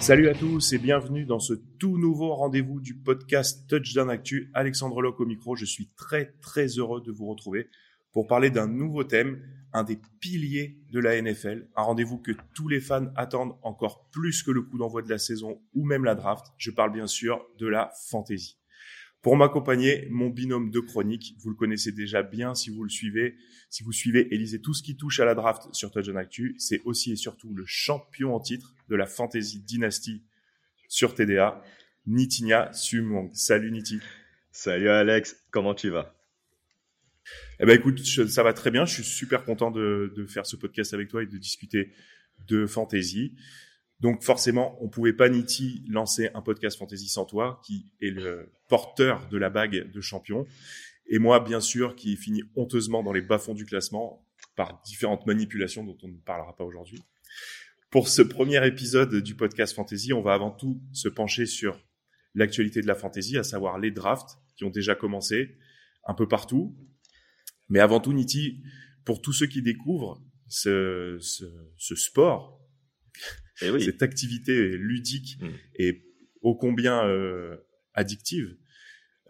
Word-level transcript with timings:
Salut 0.00 0.28
à 0.28 0.34
tous 0.34 0.72
et 0.72 0.78
bienvenue 0.78 1.24
dans 1.24 1.38
ce 1.38 1.54
tout 1.78 1.96
nouveau 1.96 2.34
rendez-vous 2.34 2.80
du 2.80 2.94
podcast 2.94 3.68
Touchdown 3.68 4.10
Actu. 4.10 4.50
Alexandre 4.52 5.00
Locke 5.00 5.20
au 5.20 5.26
micro. 5.26 5.54
Je 5.54 5.64
suis 5.64 5.90
très 5.96 6.34
très 6.40 6.66
heureux 6.66 7.00
de 7.00 7.12
vous 7.12 7.26
retrouver 7.26 7.68
pour 8.12 8.26
parler 8.26 8.50
d'un 8.50 8.66
nouveau 8.66 9.04
thème, 9.04 9.40
un 9.72 9.84
des 9.84 10.00
piliers 10.20 10.80
de 10.90 10.98
la 10.98 11.20
NFL, 11.20 11.68
un 11.76 11.82
rendez-vous 11.82 12.18
que 12.18 12.32
tous 12.54 12.66
les 12.66 12.80
fans 12.80 13.06
attendent 13.14 13.56
encore 13.62 14.08
plus 14.10 14.42
que 14.42 14.50
le 14.50 14.62
coup 14.62 14.76
d'envoi 14.76 15.02
de 15.02 15.08
la 15.08 15.18
saison 15.18 15.60
ou 15.74 15.84
même 15.84 16.04
la 16.04 16.16
draft. 16.16 16.46
Je 16.58 16.72
parle 16.72 16.92
bien 16.92 17.06
sûr 17.06 17.46
de 17.58 17.68
la 17.68 17.92
fantasy. 18.10 18.61
Pour 19.22 19.36
m'accompagner, 19.36 20.08
mon 20.10 20.28
binôme 20.30 20.70
de 20.70 20.80
chronique, 20.80 21.36
vous 21.38 21.50
le 21.50 21.54
connaissez 21.54 21.92
déjà 21.92 22.24
bien 22.24 22.56
si 22.56 22.70
vous 22.70 22.82
le 22.82 22.90
suivez, 22.90 23.36
si 23.70 23.84
vous 23.84 23.92
suivez 23.92 24.34
et 24.34 24.36
lisez 24.36 24.60
tout 24.60 24.74
ce 24.74 24.82
qui 24.82 24.96
touche 24.96 25.20
à 25.20 25.24
la 25.24 25.36
draft 25.36 25.72
sur 25.72 25.92
Touchdown 25.92 26.16
Actu, 26.16 26.56
c'est 26.58 26.80
aussi 26.84 27.12
et 27.12 27.16
surtout 27.16 27.54
le 27.54 27.62
champion 27.64 28.34
en 28.34 28.40
titre 28.40 28.74
de 28.88 28.96
la 28.96 29.06
Fantasy 29.06 29.60
Dynasty 29.60 30.22
sur 30.88 31.14
TDA, 31.14 31.62
Nitinia 32.06 32.72
Sumong. 32.72 33.30
Salut 33.32 33.70
Niti. 33.70 34.00
Salut 34.50 34.88
Alex, 34.88 35.36
comment 35.52 35.74
tu 35.74 35.88
vas? 35.88 36.16
Eh 37.60 37.64
ben 37.64 37.78
écoute, 37.78 38.02
je- 38.04 38.26
ça 38.26 38.42
va 38.42 38.52
très 38.52 38.72
bien, 38.72 38.84
je 38.84 38.92
suis 38.94 39.04
super 39.04 39.44
content 39.44 39.70
de, 39.70 40.12
de 40.16 40.26
faire 40.26 40.46
ce 40.46 40.56
podcast 40.56 40.94
avec 40.94 41.08
toi 41.08 41.22
et 41.22 41.26
de 41.26 41.38
discuter 41.38 41.92
de 42.48 42.66
fantasy. 42.66 43.36
Donc 44.02 44.24
forcément, 44.24 44.76
on 44.82 44.88
pouvait 44.88 45.12
pas 45.12 45.28
Niti 45.28 45.84
lancer 45.88 46.28
un 46.34 46.42
podcast 46.42 46.76
fantasy 46.76 47.08
sans 47.08 47.24
toi, 47.24 47.60
qui 47.64 47.86
est 48.00 48.10
le 48.10 48.52
porteur 48.68 49.28
de 49.28 49.38
la 49.38 49.48
bague 49.48 49.92
de 49.92 50.00
champion, 50.00 50.44
et 51.06 51.20
moi 51.20 51.38
bien 51.38 51.60
sûr 51.60 51.94
qui 51.94 52.16
finit 52.16 52.42
honteusement 52.56 53.04
dans 53.04 53.12
les 53.12 53.22
bas-fonds 53.22 53.54
du 53.54 53.64
classement 53.64 54.26
par 54.56 54.82
différentes 54.84 55.24
manipulations 55.26 55.84
dont 55.84 55.96
on 56.02 56.08
ne 56.08 56.16
parlera 56.16 56.56
pas 56.56 56.64
aujourd'hui. 56.64 57.00
Pour 57.90 58.08
ce 58.08 58.22
premier 58.22 58.66
épisode 58.66 59.14
du 59.22 59.36
podcast 59.36 59.72
fantasy, 59.72 60.12
on 60.12 60.20
va 60.20 60.34
avant 60.34 60.50
tout 60.50 60.82
se 60.92 61.08
pencher 61.08 61.46
sur 61.46 61.78
l'actualité 62.34 62.80
de 62.80 62.88
la 62.88 62.96
fantasy, 62.96 63.38
à 63.38 63.44
savoir 63.44 63.78
les 63.78 63.92
drafts 63.92 64.36
qui 64.56 64.64
ont 64.64 64.70
déjà 64.70 64.96
commencé 64.96 65.56
un 66.06 66.14
peu 66.14 66.26
partout. 66.26 66.76
Mais 67.68 67.78
avant 67.78 68.00
tout, 68.00 68.12
Niti, 68.12 68.64
pour 69.04 69.22
tous 69.22 69.32
ceux 69.32 69.46
qui 69.46 69.62
découvrent 69.62 70.20
ce, 70.48 71.18
ce, 71.20 71.44
ce 71.76 71.94
sport, 71.94 72.58
Eh 73.62 73.70
oui, 73.70 73.82
cette 73.84 74.02
activité 74.02 74.76
ludique 74.76 75.38
Mm. 75.40 75.48
et 75.76 76.02
ô 76.42 76.54
combien 76.54 77.06
euh, 77.06 77.56
addictive, 77.94 78.56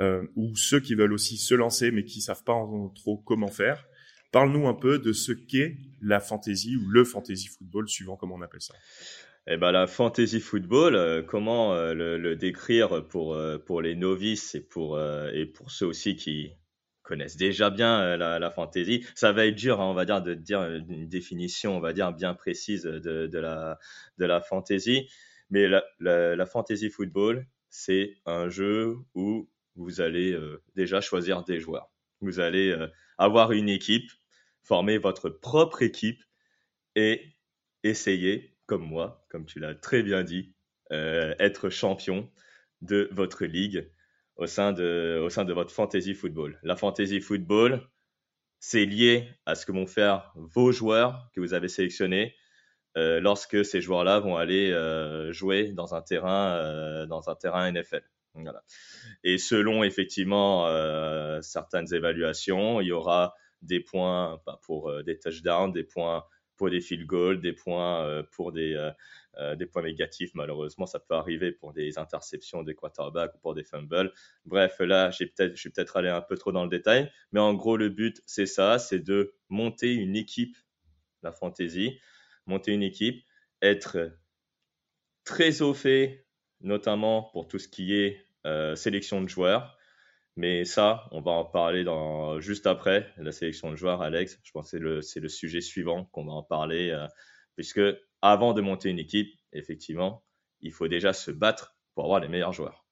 euh, 0.00 0.26
ou 0.36 0.56
ceux 0.56 0.80
qui 0.80 0.94
veulent 0.94 1.12
aussi 1.12 1.36
se 1.36 1.54
lancer 1.54 1.90
mais 1.90 2.04
qui 2.04 2.20
savent 2.20 2.44
pas 2.44 2.52
en- 2.54 2.88
trop 2.88 3.18
comment 3.18 3.48
faire, 3.48 3.86
parle-nous 4.30 4.66
un 4.66 4.74
peu 4.74 4.98
de 4.98 5.12
ce 5.12 5.32
qu'est 5.32 5.76
la 6.00 6.20
fantasy 6.20 6.76
ou 6.76 6.88
le 6.88 7.04
fantasy 7.04 7.48
football, 7.48 7.88
suivant 7.88 8.16
comment 8.16 8.36
on 8.36 8.42
appelle 8.42 8.62
ça. 8.62 8.74
eh 9.48 9.56
ben 9.56 9.72
la 9.72 9.86
fantasy 9.86 10.40
football, 10.40 10.94
euh, 10.94 11.22
comment 11.22 11.74
euh, 11.74 11.92
le, 11.94 12.16
le 12.16 12.36
décrire 12.36 13.06
pour 13.08 13.34
euh, 13.34 13.58
pour 13.58 13.82
les 13.82 13.94
novices 13.96 14.54
et 14.54 14.60
pour 14.60 14.98
et 15.34 15.46
pour 15.46 15.70
ceux 15.70 15.86
aussi 15.86 16.16
qui 16.16 16.52
connaissent 17.12 17.36
déjà 17.36 17.68
bien 17.68 18.00
euh, 18.00 18.16
la, 18.16 18.38
la 18.38 18.50
fantasy, 18.50 19.04
ça 19.14 19.32
va 19.32 19.44
être 19.44 19.54
dur, 19.54 19.82
hein, 19.82 19.84
on 19.84 19.92
va 19.92 20.06
dire, 20.06 20.22
de 20.22 20.32
dire 20.32 20.64
une 20.64 21.06
définition, 21.06 21.76
on 21.76 21.80
va 21.80 21.92
dire 21.92 22.10
bien 22.14 22.32
précise 22.32 22.84
de, 22.84 23.38
la 23.38 23.78
de 24.16 24.24
la 24.24 24.40
fantasy. 24.40 25.10
Mais 25.50 25.68
la, 25.68 25.84
la, 26.00 26.46
fantasy 26.46 26.88
football, 26.88 27.46
c'est 27.68 28.14
un 28.24 28.48
jeu 28.48 28.96
où 29.14 29.50
vous 29.76 30.00
allez 30.00 30.32
euh, 30.32 30.62
déjà 30.74 31.02
choisir 31.02 31.44
des 31.44 31.60
joueurs. 31.60 31.92
Vous 32.22 32.40
allez 32.40 32.70
euh, 32.70 32.88
avoir 33.18 33.52
une 33.52 33.68
équipe, 33.68 34.10
former 34.62 34.96
votre 34.96 35.28
propre 35.28 35.82
équipe 35.82 36.22
et 36.96 37.34
essayer, 37.82 38.56
comme 38.64 38.86
moi, 38.86 39.26
comme 39.28 39.44
tu 39.44 39.58
l'as 39.58 39.74
très 39.74 40.02
bien 40.02 40.24
dit, 40.24 40.54
euh, 40.92 41.34
être 41.38 41.68
champion 41.68 42.30
de 42.80 43.10
votre 43.12 43.44
ligue 43.44 43.90
au 44.36 44.46
sein 44.46 44.72
de, 44.72 45.20
au 45.22 45.30
sein 45.30 45.44
de 45.44 45.52
votre 45.52 45.72
fantasy 45.72 46.14
football. 46.14 46.58
La 46.62 46.76
fantasy 46.76 47.20
football, 47.20 47.88
c'est 48.58 48.84
lié 48.84 49.28
à 49.46 49.54
ce 49.54 49.66
que 49.66 49.72
vont 49.72 49.86
faire 49.86 50.32
vos 50.34 50.72
joueurs 50.72 51.30
que 51.34 51.40
vous 51.40 51.54
avez 51.54 51.68
sélectionnés 51.68 52.34
euh, 52.96 53.20
lorsque 53.20 53.64
ces 53.64 53.80
joueurs-là 53.80 54.20
vont 54.20 54.36
aller 54.36 54.70
euh, 54.70 55.32
jouer 55.32 55.72
dans 55.72 55.94
un 55.94 56.02
terrain, 56.02 56.56
euh, 56.56 57.06
dans 57.06 57.30
un 57.30 57.34
terrain 57.34 57.70
NFL. 57.70 58.02
Voilà. 58.34 58.62
Et 59.24 59.36
selon 59.36 59.84
effectivement 59.84 60.66
certaines 61.42 61.92
évaluations, 61.92 62.80
il 62.80 62.86
y 62.86 62.92
aura 62.92 63.34
des 63.60 63.80
points 63.80 64.40
bah, 64.46 64.58
pour 64.62 65.02
des 65.02 65.18
touchdowns, 65.18 65.70
des 65.70 65.84
points 65.84 66.24
des 66.70 66.80
field 66.80 67.06
goals, 67.06 67.40
des 67.40 67.52
points 67.52 68.04
euh, 68.04 68.22
pour 68.30 68.52
des, 68.52 68.74
euh, 68.74 68.90
euh, 69.38 69.56
des 69.56 69.66
points 69.66 69.82
négatifs. 69.82 70.30
Malheureusement, 70.34 70.86
ça 70.86 70.98
peut 71.00 71.14
arriver 71.14 71.52
pour 71.52 71.72
des 71.72 71.98
interceptions 71.98 72.62
des 72.62 72.74
quarterbacks 72.74 73.34
ou 73.34 73.38
pour 73.38 73.54
des 73.54 73.64
fumbles. 73.64 74.12
Bref, 74.44 74.78
là, 74.80 75.10
j'ai 75.10 75.26
peut-être, 75.26 75.54
je 75.54 75.60
suis 75.60 75.70
peut-être 75.70 75.96
allé 75.96 76.08
un 76.08 76.20
peu 76.20 76.36
trop 76.36 76.52
dans 76.52 76.64
le 76.64 76.70
détail, 76.70 77.10
mais 77.32 77.40
en 77.40 77.54
gros, 77.54 77.76
le 77.76 77.88
but, 77.88 78.22
c'est 78.26 78.46
ça, 78.46 78.78
c'est 78.78 79.00
de 79.00 79.34
monter 79.48 79.92
une 79.94 80.16
équipe, 80.16 80.56
la 81.22 81.32
fantasy, 81.32 81.98
monter 82.46 82.72
une 82.72 82.82
équipe, 82.82 83.24
être 83.60 84.12
très 85.24 85.62
au 85.62 85.74
fait, 85.74 86.26
notamment 86.60 87.30
pour 87.32 87.46
tout 87.46 87.58
ce 87.58 87.68
qui 87.68 87.94
est 87.94 88.26
sélection 88.74 89.22
de 89.22 89.28
joueurs. 89.28 89.78
Mais 90.36 90.64
ça, 90.64 91.08
on 91.10 91.20
va 91.20 91.32
en 91.32 91.44
parler 91.44 91.84
dans, 91.84 92.40
juste 92.40 92.66
après 92.66 93.12
la 93.18 93.32
sélection 93.32 93.70
de 93.70 93.76
joueurs, 93.76 94.00
Alex. 94.00 94.40
Je 94.42 94.50
pense 94.52 94.64
que 94.64 94.70
c'est 94.70 94.82
le, 94.82 95.02
c'est 95.02 95.20
le 95.20 95.28
sujet 95.28 95.60
suivant 95.60 96.06
qu'on 96.06 96.24
va 96.24 96.32
en 96.32 96.42
parler, 96.42 96.90
euh, 96.90 97.06
puisque 97.54 97.82
avant 98.22 98.54
de 98.54 98.62
monter 98.62 98.88
une 98.88 98.98
équipe, 98.98 99.28
effectivement, 99.52 100.24
il 100.60 100.72
faut 100.72 100.88
déjà 100.88 101.12
se 101.12 101.30
battre 101.30 101.76
pour 101.94 102.04
avoir 102.04 102.20
les 102.20 102.28
meilleurs 102.28 102.52
joueurs. 102.52 102.86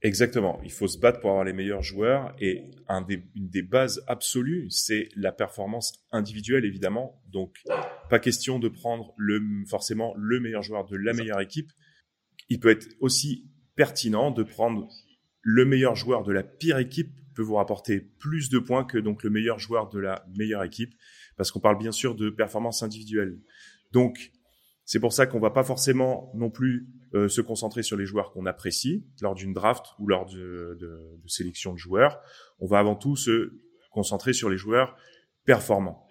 Exactement. 0.00 0.60
Il 0.62 0.70
faut 0.70 0.86
se 0.86 0.98
battre 0.98 1.20
pour 1.20 1.30
avoir 1.30 1.44
les 1.44 1.54
meilleurs 1.54 1.82
joueurs 1.82 2.34
et 2.38 2.70
un 2.88 3.00
des, 3.00 3.24
une 3.34 3.48
des 3.48 3.62
bases 3.62 4.04
absolues, 4.06 4.70
c'est 4.70 5.08
la 5.16 5.32
performance 5.32 6.04
individuelle, 6.12 6.66
évidemment. 6.66 7.22
Donc, 7.26 7.62
pas 8.10 8.18
question 8.18 8.58
de 8.58 8.68
prendre 8.68 9.14
le, 9.16 9.40
forcément 9.66 10.12
le 10.16 10.40
meilleur 10.40 10.62
joueur 10.62 10.84
de 10.84 10.96
la 10.96 11.14
meilleure 11.14 11.40
équipe. 11.40 11.72
Il 12.50 12.60
peut 12.60 12.68
être 12.68 12.86
aussi 13.00 13.50
pertinent 13.76 14.30
de 14.30 14.42
prendre 14.42 14.88
le 15.44 15.64
meilleur 15.64 15.94
joueur 15.94 16.24
de 16.24 16.32
la 16.32 16.42
pire 16.42 16.78
équipe 16.78 17.12
peut 17.34 17.42
vous 17.42 17.56
rapporter 17.56 18.00
plus 18.00 18.48
de 18.48 18.58
points 18.58 18.84
que 18.84 18.98
donc 18.98 19.22
le 19.22 19.30
meilleur 19.30 19.58
joueur 19.58 19.88
de 19.90 20.00
la 20.00 20.24
meilleure 20.36 20.64
équipe 20.64 20.94
parce 21.36 21.50
qu'on 21.50 21.60
parle 21.60 21.78
bien 21.78 21.92
sûr 21.92 22.14
de 22.14 22.30
performance 22.30 22.82
individuelle. 22.82 23.38
Donc, 23.92 24.32
c'est 24.84 25.00
pour 25.00 25.12
ça 25.12 25.26
qu'on 25.26 25.40
va 25.40 25.50
pas 25.50 25.64
forcément 25.64 26.30
non 26.34 26.50
plus 26.50 26.88
euh, 27.14 27.28
se 27.28 27.40
concentrer 27.40 27.82
sur 27.82 27.96
les 27.96 28.06
joueurs 28.06 28.32
qu'on 28.32 28.46
apprécie 28.46 29.06
lors 29.20 29.34
d'une 29.34 29.52
draft 29.52 29.86
ou 29.98 30.06
lors 30.06 30.26
de, 30.26 30.76
de, 30.80 31.20
de, 31.22 31.28
sélection 31.28 31.72
de 31.72 31.78
joueurs. 31.78 32.20
On 32.60 32.66
va 32.66 32.78
avant 32.78 32.94
tout 32.94 33.16
se 33.16 33.52
concentrer 33.90 34.32
sur 34.32 34.48
les 34.48 34.56
joueurs 34.56 34.96
performants. 35.44 36.06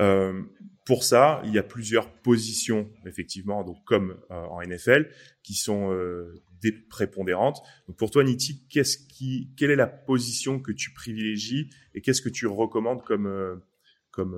Euh, 0.00 0.42
pour 0.86 1.04
ça, 1.04 1.40
il 1.44 1.52
y 1.52 1.58
a 1.58 1.62
plusieurs 1.62 2.10
positions, 2.10 2.90
effectivement, 3.06 3.62
donc 3.62 3.76
comme 3.84 4.18
euh, 4.30 4.34
en 4.46 4.60
NFL, 4.62 5.10
qui 5.42 5.54
sont 5.54 5.92
euh, 5.92 6.42
des 6.62 6.72
prépondérantes. 6.72 7.60
Donc 7.88 7.96
pour 7.96 8.10
toi, 8.10 8.24
Niti, 8.24 8.66
qu'est-ce 8.68 8.98
qui, 8.98 9.50
quelle 9.56 9.70
est 9.70 9.76
la 9.76 9.86
position 9.86 10.60
que 10.60 10.72
tu 10.72 10.92
privilégies 10.92 11.70
et 11.94 12.00
qu'est-ce 12.00 12.22
que 12.22 12.28
tu 12.28 12.46
recommandes 12.46 13.02
comme 13.04 13.26
euh, 13.26 13.56
comme 14.10 14.36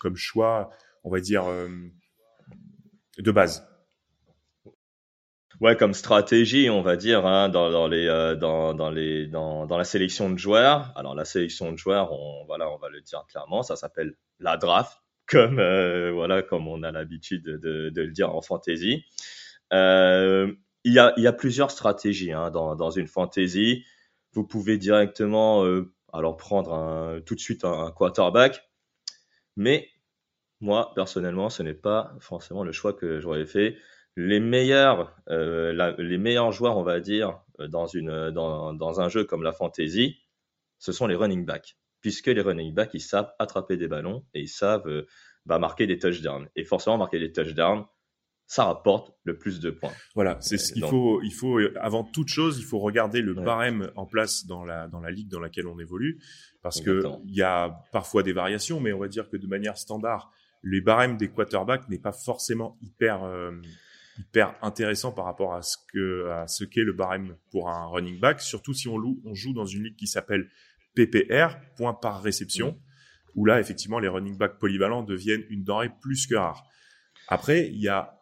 comme 0.00 0.16
choix, 0.16 0.70
on 1.04 1.10
va 1.10 1.20
dire 1.20 1.44
de 3.18 3.30
base? 3.30 3.70
Ouais, 5.60 5.76
comme 5.76 5.92
stratégie, 5.92 6.70
on 6.70 6.80
va 6.80 6.96
dire, 6.96 7.26
hein, 7.26 7.50
dans, 7.50 7.70
dans, 7.70 7.86
les, 7.86 8.06
euh, 8.06 8.34
dans, 8.34 8.72
dans, 8.72 8.90
les, 8.90 9.26
dans, 9.26 9.66
dans 9.66 9.76
la 9.76 9.84
sélection 9.84 10.30
de 10.30 10.38
joueurs. 10.38 10.90
Alors 10.96 11.14
la 11.14 11.26
sélection 11.26 11.70
de 11.70 11.76
joueurs, 11.76 12.12
on, 12.12 12.46
voilà, 12.46 12.70
on 12.70 12.78
va 12.78 12.88
le 12.88 13.02
dire 13.02 13.26
clairement, 13.28 13.62
ça 13.62 13.76
s'appelle 13.76 14.14
la 14.38 14.56
draft, 14.56 14.96
comme 15.26 15.58
euh, 15.58 16.12
voilà, 16.12 16.40
comme 16.40 16.66
on 16.66 16.82
a 16.82 16.90
l'habitude 16.90 17.44
de, 17.44 17.92
le 17.94 18.10
dire 18.10 18.34
en 18.34 18.40
fantasy. 18.40 19.04
Euh, 19.74 20.50
il 20.84 20.92
y 20.92 20.98
a, 20.98 21.32
plusieurs 21.32 21.70
stratégies 21.70 22.32
hein, 22.32 22.50
dans, 22.50 22.90
une 22.90 23.06
fantasy. 23.06 23.84
Vous 24.32 24.44
pouvez 24.44 24.78
directement, 24.78 25.64
euh, 25.64 25.92
alors 26.12 26.36
prendre 26.36 27.20
tout 27.26 27.34
de 27.34 27.40
suite 27.40 27.64
un, 27.64 27.90
quarterback, 27.90 28.70
mais 29.56 29.88
moi 30.60 30.92
personnellement, 30.94 31.50
ce 31.50 31.62
n'est 31.62 31.74
pas 31.74 32.14
forcément 32.20 32.64
le 32.64 32.72
choix 32.72 32.92
que 32.92 33.20
j'aurais 33.20 33.46
fait 33.46 33.76
les 34.16 34.40
meilleurs, 34.40 35.16
euh, 35.28 35.94
les 35.98 36.18
meilleurs 36.18 36.52
joueurs, 36.52 36.76
on 36.76 36.82
va 36.82 37.00
dire, 37.00 37.40
dans 37.58 39.00
un 39.00 39.08
jeu 39.08 39.24
comme 39.24 39.42
la 39.42 39.52
fantasy, 39.52 40.18
ce 40.78 40.92
sont 40.92 41.06
les 41.06 41.14
running 41.14 41.44
backs. 41.44 41.76
Puisque 42.00 42.26
les 42.28 42.40
running 42.40 42.74
backs, 42.74 42.94
ils 42.94 43.00
savent 43.00 43.32
attraper 43.38 43.76
des 43.76 43.86
ballons 43.88 44.24
et 44.34 44.40
ils 44.40 44.48
savent 44.48 44.88
euh, 44.88 45.06
bah, 45.44 45.58
marquer 45.58 45.86
des 45.86 45.98
touchdowns. 45.98 46.48
Et 46.56 46.64
forcément, 46.64 46.96
marquer 46.96 47.18
des 47.18 47.30
touchdowns, 47.30 47.84
ça 48.50 48.64
rapporte 48.64 49.14
le 49.22 49.38
plus 49.38 49.60
de 49.60 49.70
points. 49.70 49.92
Voilà, 50.16 50.36
c'est 50.40 50.58
ce 50.58 50.72
qu'il 50.72 50.84
faut. 50.84 51.22
Il 51.22 51.32
faut 51.32 51.60
avant 51.80 52.02
toute 52.02 52.26
chose, 52.26 52.58
il 52.58 52.64
faut 52.64 52.80
regarder 52.80 53.22
le 53.22 53.32
barème 53.32 53.92
en 53.94 54.06
place 54.06 54.44
dans 54.44 54.64
la 54.64 54.88
dans 54.88 54.98
la 54.98 55.12
ligue 55.12 55.28
dans 55.28 55.38
laquelle 55.38 55.68
on 55.68 55.78
évolue, 55.78 56.20
parce 56.60 56.80
que 56.80 57.04
il 57.26 57.34
y 57.36 57.42
a 57.42 57.80
parfois 57.92 58.24
des 58.24 58.32
variations, 58.32 58.80
mais 58.80 58.92
on 58.92 58.98
va 58.98 59.06
dire 59.06 59.30
que 59.30 59.36
de 59.36 59.46
manière 59.46 59.78
standard, 59.78 60.32
les 60.64 60.80
barèmes 60.80 61.16
des 61.16 61.28
quarterbacks 61.28 61.88
n'est 61.88 62.00
pas 62.00 62.10
forcément 62.10 62.76
hyper 62.82 63.20
hyper 64.18 64.56
intéressant 64.62 65.12
par 65.12 65.26
rapport 65.26 65.54
à 65.54 65.62
ce 65.62 65.76
que 65.92 66.28
à 66.30 66.48
ce 66.48 66.64
qu'est 66.64 66.82
le 66.82 66.92
barème 66.92 67.36
pour 67.52 67.70
un 67.70 67.86
running 67.86 68.18
back, 68.18 68.40
surtout 68.40 68.74
si 68.74 68.88
on, 68.88 68.98
loue, 68.98 69.22
on 69.24 69.32
joue 69.32 69.52
dans 69.52 69.64
une 69.64 69.84
ligue 69.84 69.96
qui 69.96 70.08
s'appelle 70.08 70.48
PPR, 70.96 71.54
point 71.76 71.94
par 71.94 72.20
réception, 72.20 72.76
où 73.36 73.44
là 73.44 73.60
effectivement 73.60 74.00
les 74.00 74.08
running 74.08 74.36
backs 74.36 74.58
polyvalents 74.58 75.04
deviennent 75.04 75.44
une 75.50 75.62
denrée 75.62 75.92
plus 76.00 76.26
que 76.26 76.34
rare. 76.34 76.64
Après, 77.28 77.68
il 77.68 77.78
y 77.78 77.86
a 77.86 78.19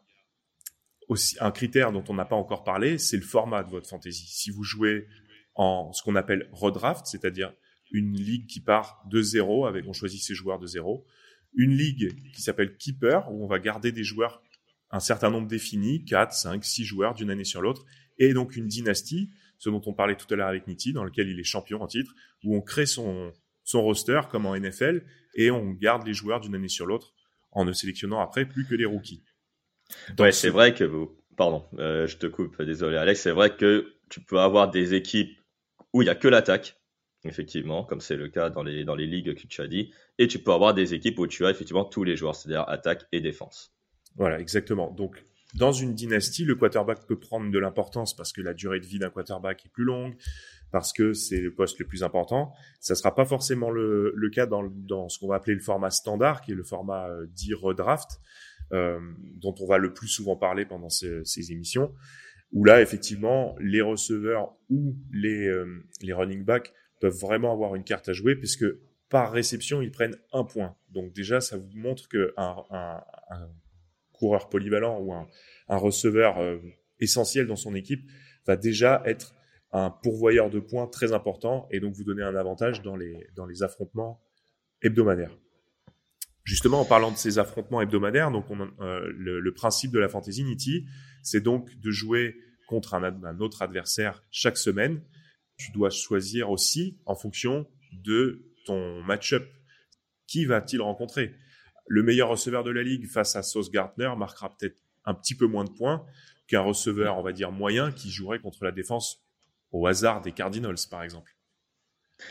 aussi 1.09 1.37
un 1.41 1.51
critère 1.51 1.93
dont 1.93 2.05
on 2.09 2.15
n'a 2.15 2.25
pas 2.25 2.37
encore 2.37 2.65
parlé, 2.65 2.99
c'est 2.99 3.17
le 3.17 3.23
format 3.23 3.63
de 3.63 3.71
votre 3.71 3.89
fantasy. 3.89 4.27
Si 4.29 4.51
vous 4.51 4.63
jouez 4.63 5.07
en 5.55 5.93
ce 5.93 6.03
qu'on 6.03 6.17
appelle 6.17 6.49
redraft, 6.53 7.07
c'est-à-dire 7.07 7.53
une 7.91 8.15
ligue 8.15 8.47
qui 8.47 8.61
part 8.61 9.03
de 9.11 9.21
zéro, 9.23 9.67
avec 9.67 9.87
on 9.87 9.93
choisit 9.93 10.23
ses 10.23 10.35
joueurs 10.35 10.59
de 10.59 10.67
zéro, 10.67 11.07
une 11.55 11.75
ligue 11.75 12.15
qui 12.33 12.43
s'appelle 12.43 12.77
keeper 12.77 13.31
où 13.33 13.43
on 13.43 13.49
va 13.49 13.59
garder 13.59 13.91
des 13.91 14.05
joueurs 14.05 14.43
un 14.91 15.01
certain 15.01 15.31
nombre 15.31 15.49
défini, 15.49 16.05
4, 16.05 16.33
5, 16.33 16.65
6 16.65 16.85
joueurs 16.85 17.15
d'une 17.15 17.31
année 17.31 17.45
sur 17.45 17.61
l'autre, 17.61 17.85
et 18.19 18.33
donc 18.33 18.57
une 18.57 18.67
dynastie, 18.67 19.31
ce 19.59 19.71
dont 19.71 19.83
on 19.87 19.93
parlait 19.93 20.17
tout 20.17 20.33
à 20.33 20.37
l'heure 20.37 20.49
avec 20.49 20.67
Nitti, 20.67 20.93
dans 20.93 21.05
lequel 21.05 21.29
il 21.29 21.39
est 21.39 21.45
champion 21.45 21.83
en 21.83 21.87
titre, 21.87 22.15
où 22.45 22.57
on 22.57 22.61
crée 22.61 22.87
son, 22.87 23.33
son 23.65 23.83
roster 23.83 24.21
comme 24.31 24.47
en 24.47 24.57
NFL, 24.57 25.05
et 25.35 25.51
on 25.51 25.73
garde 25.73 26.07
les 26.07 26.15
joueurs 26.15 26.41
d'une 26.41 26.55
année 26.55 26.69
sur 26.69 26.87
l'autre 26.87 27.15
en 27.51 27.65
ne 27.65 27.73
sélectionnant 27.73 28.21
après 28.21 28.47
plus 28.47 28.67
que 28.67 28.75
les 28.75 28.85
rookies. 28.85 29.23
Ouais, 30.19 30.33
c'est 30.33 30.51
vrai 30.51 30.75
que 30.75 30.85
vous... 30.85 31.17
Pardon, 31.37 31.65
euh, 31.79 32.09
je 32.09 32.17
te 32.17 32.27
coupe, 32.27 32.61
désolé 32.63 32.97
Alex, 32.97 33.21
c'est 33.21 33.31
vrai 33.31 33.55
que 33.55 33.95
tu 34.09 34.21
peux 34.21 34.41
avoir 34.41 34.71
des 34.71 34.95
équipes 34.95 35.39
où 35.93 36.03
il 36.03 36.07
n'y 36.07 36.11
a 36.11 36.17
que 36.17 36.27
l'attaque, 36.27 36.81
effectivement, 37.25 37.85
comme 37.85 38.01
c'est 38.01 38.17
le 38.17 38.29
cas 38.29 38.51
dans 38.51 38.65
les, 38.65 38.85
dans 38.85 38.97
les 38.97 39.07
ligues 39.07 39.35
que 39.35 39.47
tu 39.47 39.61
as 39.61 39.69
dit, 39.69 39.93
et 40.19 40.27
tu 40.27 40.41
peux 40.41 40.53
avoir 40.53 40.75
des 40.75 40.95
équipes 40.95 41.19
où 41.21 41.29
tu 41.29 41.47
as 41.47 41.51
effectivement 41.51 41.85
tous 41.85 42.03
les 42.03 42.17
joueurs, 42.17 42.35
c'est-à-dire 42.35 42.65
attaque 42.69 43.05
et 43.13 43.21
défense. 43.21 43.73
Voilà, 44.17 44.41
exactement. 44.41 44.91
Donc, 44.91 45.23
dans 45.55 45.73
une 45.73 45.95
dynastie, 45.95 46.45
le 46.45 46.57
quarterback 46.57 47.07
peut 47.07 47.19
prendre 47.19 47.51
de 47.51 47.59
l'importance 47.59 48.17
parce 48.17 48.33
que 48.33 48.41
la 48.41 48.53
durée 48.53 48.81
de 48.81 48.87
vie 48.87 48.99
d'un 48.99 49.11
quarterback 49.11 49.65
est 49.65 49.71
plus 49.71 49.85
longue, 49.85 50.17
parce 50.73 50.93
que 50.93 51.13
c'est 51.13 51.41
le 51.41 51.55
poste 51.55 51.79
le 51.79 51.87
plus 51.87 52.03
important. 52.03 52.53
Ça 52.81 52.95
sera 52.95 53.15
pas 53.15 53.25
forcément 53.25 53.71
le, 53.71 54.13
le 54.15 54.31
cas 54.31 54.47
dans, 54.47 54.65
dans 54.65 55.09
ce 55.09 55.19
qu'on 55.19 55.29
va 55.29 55.37
appeler 55.37 55.55
le 55.55 55.63
format 55.63 55.91
standard, 55.91 56.43
qui 56.43 56.51
est 56.51 56.57
le 56.57 56.65
format 56.65 57.09
euh, 57.09 57.27
dit 57.31 57.55
redraft, 57.55 58.21
dont 58.71 59.55
on 59.61 59.67
va 59.67 59.79
le 59.79 59.93
plus 59.93 60.09
souvent 60.09 60.37
parler 60.37 60.67
pendant 60.67 60.91
ces, 60.91 61.25
ces, 61.25 61.53
émissions, 61.53 61.95
où 62.53 62.65
là, 62.65 62.81
effectivement, 62.81 63.57
les 63.61 63.81
receveurs 63.81 64.57
ou 64.71 64.97
les, 65.13 65.47
euh, 65.47 65.85
les 66.03 66.13
running 66.13 66.45
backs 66.45 66.73
peuvent 67.01 67.19
vraiment 67.19 67.53
avoir 67.53 67.75
une 67.75 67.85
carte 67.85 68.09
à 68.09 68.13
jouer, 68.13 68.37
puisque 68.37 68.67
par 69.09 69.33
réception, 69.33 69.81
ils 69.81 69.91
prennent 69.91 70.17
un 70.33 70.45
point. 70.45 70.77
Donc 70.91 71.13
déjà, 71.13 71.41
ça 71.41 71.57
vous 71.57 71.71
montre 71.75 72.09
que 72.09 72.35
un, 72.37 72.57
un, 72.71 73.03
un 73.31 73.49
coureur 74.13 74.49
polyvalent 74.49 75.01
ou 75.01 75.13
un, 75.13 75.27
un 75.69 75.77
receveur 75.77 76.39
euh, 76.39 76.59
essentiel 77.01 77.47
dans 77.47 77.57
son 77.57 77.75
équipe 77.75 78.03
va 78.47 78.57
déjà 78.57 79.03
être 79.07 79.35
un 79.73 79.91
pourvoyeur 79.91 80.51
de 80.51 80.61
points 80.61 80.87
très 80.87 81.13
important 81.13 81.69
et 81.71 81.81
donc 81.81 81.95
vous 81.95 82.05
donner 82.05 82.23
un 82.23 82.35
avantage 82.35 82.83
dans 82.83 82.97
les, 82.97 83.27
dans 83.37 83.47
les 83.47 83.63
affrontements 83.63 84.21
hebdomadaires. 84.83 85.37
Justement, 86.49 86.81
en 86.81 86.87
parlant 86.87 87.11
de 87.11 87.19
ces 87.19 87.39
affrontements 87.39 87.83
hebdomadaires, 87.83 88.31
donc 88.31 88.51
on, 88.51 88.59
euh, 88.81 89.07
le, 89.15 89.53
principe 89.53 89.93
de 89.93 89.99
la 89.99 90.09
Fantasy 90.09 90.45
Niti, 90.45 90.87
c'est 91.23 91.43
donc 91.43 91.79
de 91.79 91.91
jouer 91.91 92.37
contre 92.67 92.95
un, 92.95 93.05
un, 93.05 93.41
autre 93.41 93.61
adversaire 93.61 94.25
chaque 94.31 94.57
semaine. 94.57 95.03
Tu 95.59 95.73
dois 95.73 95.91
choisir 95.91 96.49
aussi 96.49 96.97
en 97.05 97.15
fonction 97.15 97.67
de 97.93 98.47
ton 98.65 99.03
match-up. 99.03 99.47
Qui 100.27 100.47
va-t-il 100.47 100.81
rencontrer? 100.81 101.35
Le 101.87 102.03
meilleur 102.03 102.31
receveur 102.31 102.65
de 102.65 102.71
la 102.71 102.83
ligue 102.83 103.07
face 103.07 103.37
à 103.37 103.43
Sauce 103.43 103.71
Gardner 103.71 104.11
marquera 104.17 104.57
peut-être 104.57 104.81
un 105.05 105.13
petit 105.13 105.35
peu 105.35 105.47
moins 105.47 105.65
de 105.65 105.71
points 105.71 106.07
qu'un 106.47 106.63
receveur, 106.63 107.19
on 107.19 107.23
va 107.23 107.33
dire, 107.33 107.53
moyen 107.53 107.93
qui 107.93 108.11
jouerait 108.11 108.39
contre 108.39 108.65
la 108.65 108.73
défense 108.73 109.23
au 109.71 109.87
hasard 109.87 110.23
des 110.23 110.33
Cardinals, 110.33 110.79
par 110.91 111.03
exemple. 111.03 111.37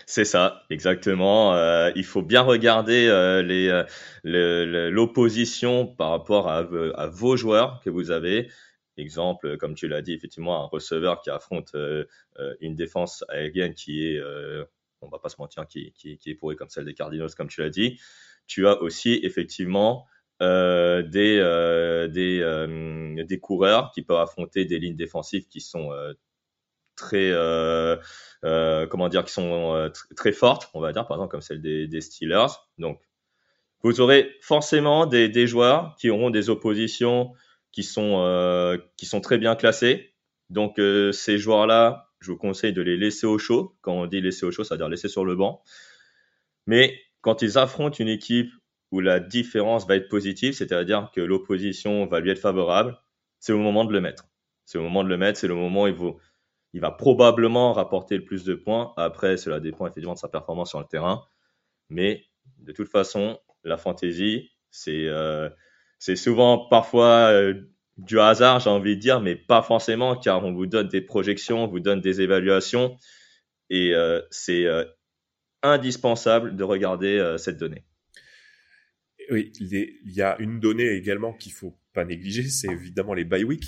C'est 0.05 0.25
ça, 0.25 0.63
exactement. 0.69 1.55
Euh, 1.55 1.91
il 1.95 2.03
faut 2.03 2.21
bien 2.21 2.41
regarder 2.41 3.07
euh, 3.07 3.85
euh, 4.25 4.89
l'opposition 4.89 5.87
par 5.87 6.09
rapport 6.11 6.49
à, 6.49 6.63
vos 7.07 7.37
joueurs 7.37 7.79
que 7.81 7.89
vous 7.89 8.11
avez. 8.11 8.49
Exemple, 8.97 9.57
comme 9.57 9.75
tu 9.75 9.87
l'as 9.87 10.01
dit, 10.01 10.13
effectivement, 10.13 10.63
un 10.63 10.67
receveur 10.67 11.21
qui 11.21 11.29
affronte 11.29 11.75
une 12.61 12.75
défense 12.75 13.23
aérienne 13.29 13.73
qui 13.75 14.07
est, 14.07 14.21
on 15.01 15.07
va 15.07 15.19
pas 15.19 15.29
se 15.29 15.35
mentir, 15.39 15.67
qui, 15.67 15.93
est 16.03 16.35
pourrie 16.35 16.55
comme 16.55 16.69
celle 16.69 16.85
des 16.85 16.95
Cardinals, 16.95 17.33
comme 17.35 17.47
tu 17.47 17.61
l'as 17.61 17.69
dit 17.69 17.99
tu 18.47 18.65
as 18.65 18.81
aussi 18.81 19.19
effectivement 19.23 20.05
des, 20.39 21.03
des, 22.09 23.39
coureurs 23.41 23.91
qui 23.91 24.01
peuvent 24.01 24.19
affronter 24.19 24.65
des 24.65 24.79
lignes 24.79 24.95
défensives 24.95 25.47
qui 25.47 25.59
sont 25.59 25.91
très 26.97 27.31
euh, 27.31 27.95
euh, 28.43 28.85
comment 28.87 29.07
dire 29.07 29.23
qui 29.23 29.31
sont 29.31 29.89
très 30.15 30.33
fortes 30.33 30.69
on 30.73 30.81
va 30.81 30.91
dire 30.91 31.07
par 31.07 31.17
exemple 31.17 31.31
comme 31.31 31.41
celle 31.41 31.61
des, 31.61 32.01
Steelers. 32.01 32.47
Donc 32.77 32.99
vous 33.83 34.01
aurez 34.01 34.35
forcément 34.41 35.05
des, 35.05 35.47
joueurs 35.47 35.95
qui 35.97 36.09
auront 36.09 36.29
des 36.29 36.49
oppositions 36.49 37.33
qui 37.71 37.83
sont 37.83 38.77
qui 38.97 39.05
sont 39.05 39.21
très 39.21 39.37
bien 39.37 39.55
classés 39.55 40.13
donc 40.49 40.81
ces 41.13 41.37
joueurs 41.37 41.67
là 41.67 42.07
je 42.19 42.31
vous 42.31 42.37
conseille 42.37 42.73
de 42.73 42.81
les 42.81 42.97
laisser 42.97 43.27
au 43.27 43.37
chaud. 43.37 43.75
Quand 43.81 43.93
on 43.93 44.05
dit 44.07 44.21
laisser 44.21 44.45
au 44.45 44.51
chaud 44.51 44.63
c'est 44.63 44.73
à 44.73 44.77
dire 44.77 44.89
laisser 44.89 45.07
sur 45.07 45.25
le 45.25 45.35
banc. 45.35 45.61
Mais 46.65 46.99
quand 47.21 47.41
ils 47.41 47.57
affrontent 47.57 47.97
une 47.97 48.09
équipe 48.09 48.51
où 48.91 48.99
la 48.99 49.19
différence 49.19 49.87
va 49.87 49.95
être 49.95 50.09
positive, 50.09 50.53
c'est-à-dire 50.53 51.11
que 51.13 51.21
l'opposition 51.21 52.05
va 52.05 52.19
lui 52.19 52.31
être 52.31 52.39
favorable, 52.39 52.97
c'est 53.39 53.51
le 53.51 53.59
moment 53.59 53.85
de 53.85 53.93
le 53.93 54.01
mettre. 54.01 54.27
C'est 54.65 54.77
le 54.77 54.83
moment 54.83 55.03
de 55.03 55.09
le 55.09 55.17
mettre, 55.17 55.39
c'est 55.39 55.47
le 55.47 55.55
moment 55.55 55.83
où 55.83 55.87
il, 55.87 55.93
va, 55.93 56.11
il 56.73 56.81
va 56.81 56.91
probablement 56.91 57.73
rapporter 57.73 58.17
le 58.17 58.23
plus 58.23 58.43
de 58.43 58.53
points. 58.53 58.93
Après, 58.97 59.37
cela 59.37 59.59
dépend 59.59 59.85
effectivement 59.85 60.13
de 60.13 60.19
sa 60.19 60.27
performance 60.27 60.69
sur 60.69 60.79
le 60.79 60.85
terrain. 60.85 61.23
Mais 61.89 62.25
de 62.59 62.71
toute 62.71 62.89
façon, 62.89 63.39
la 63.63 63.77
fantaisie, 63.77 64.51
c'est 64.69 65.07
euh, 65.07 65.49
souvent 65.99 66.67
parfois 66.67 67.31
euh, 67.31 67.53
du 67.97 68.19
hasard, 68.19 68.59
j'ai 68.59 68.69
envie 68.69 68.95
de 68.95 69.01
dire, 69.01 69.21
mais 69.21 69.35
pas 69.35 69.61
forcément, 69.61 70.15
car 70.15 70.43
on 70.45 70.53
vous 70.53 70.67
donne 70.67 70.87
des 70.87 71.01
projections, 71.01 71.63
on 71.63 71.67
vous 71.67 71.79
donne 71.79 72.01
des 72.01 72.21
évaluations. 72.21 72.97
Et 73.69 73.93
euh, 73.93 74.21
c'est 74.29 74.65
euh, 74.65 74.85
indispensable 75.63 76.55
de 76.55 76.63
regarder 76.63 77.17
euh, 77.17 77.37
cette 77.37 77.57
donnée. 77.57 77.83
Oui, 79.29 79.51
il 79.59 79.99
y 80.05 80.21
a 80.21 80.39
une 80.39 80.59
donnée 80.59 80.89
également 80.91 81.33
qu'il 81.33 81.51
faut 81.51 81.77
pas 81.93 82.05
négliger, 82.05 82.43
c'est 82.43 82.69
évidemment 82.69 83.13
les 83.13 83.25
bye 83.25 83.43
week, 83.43 83.65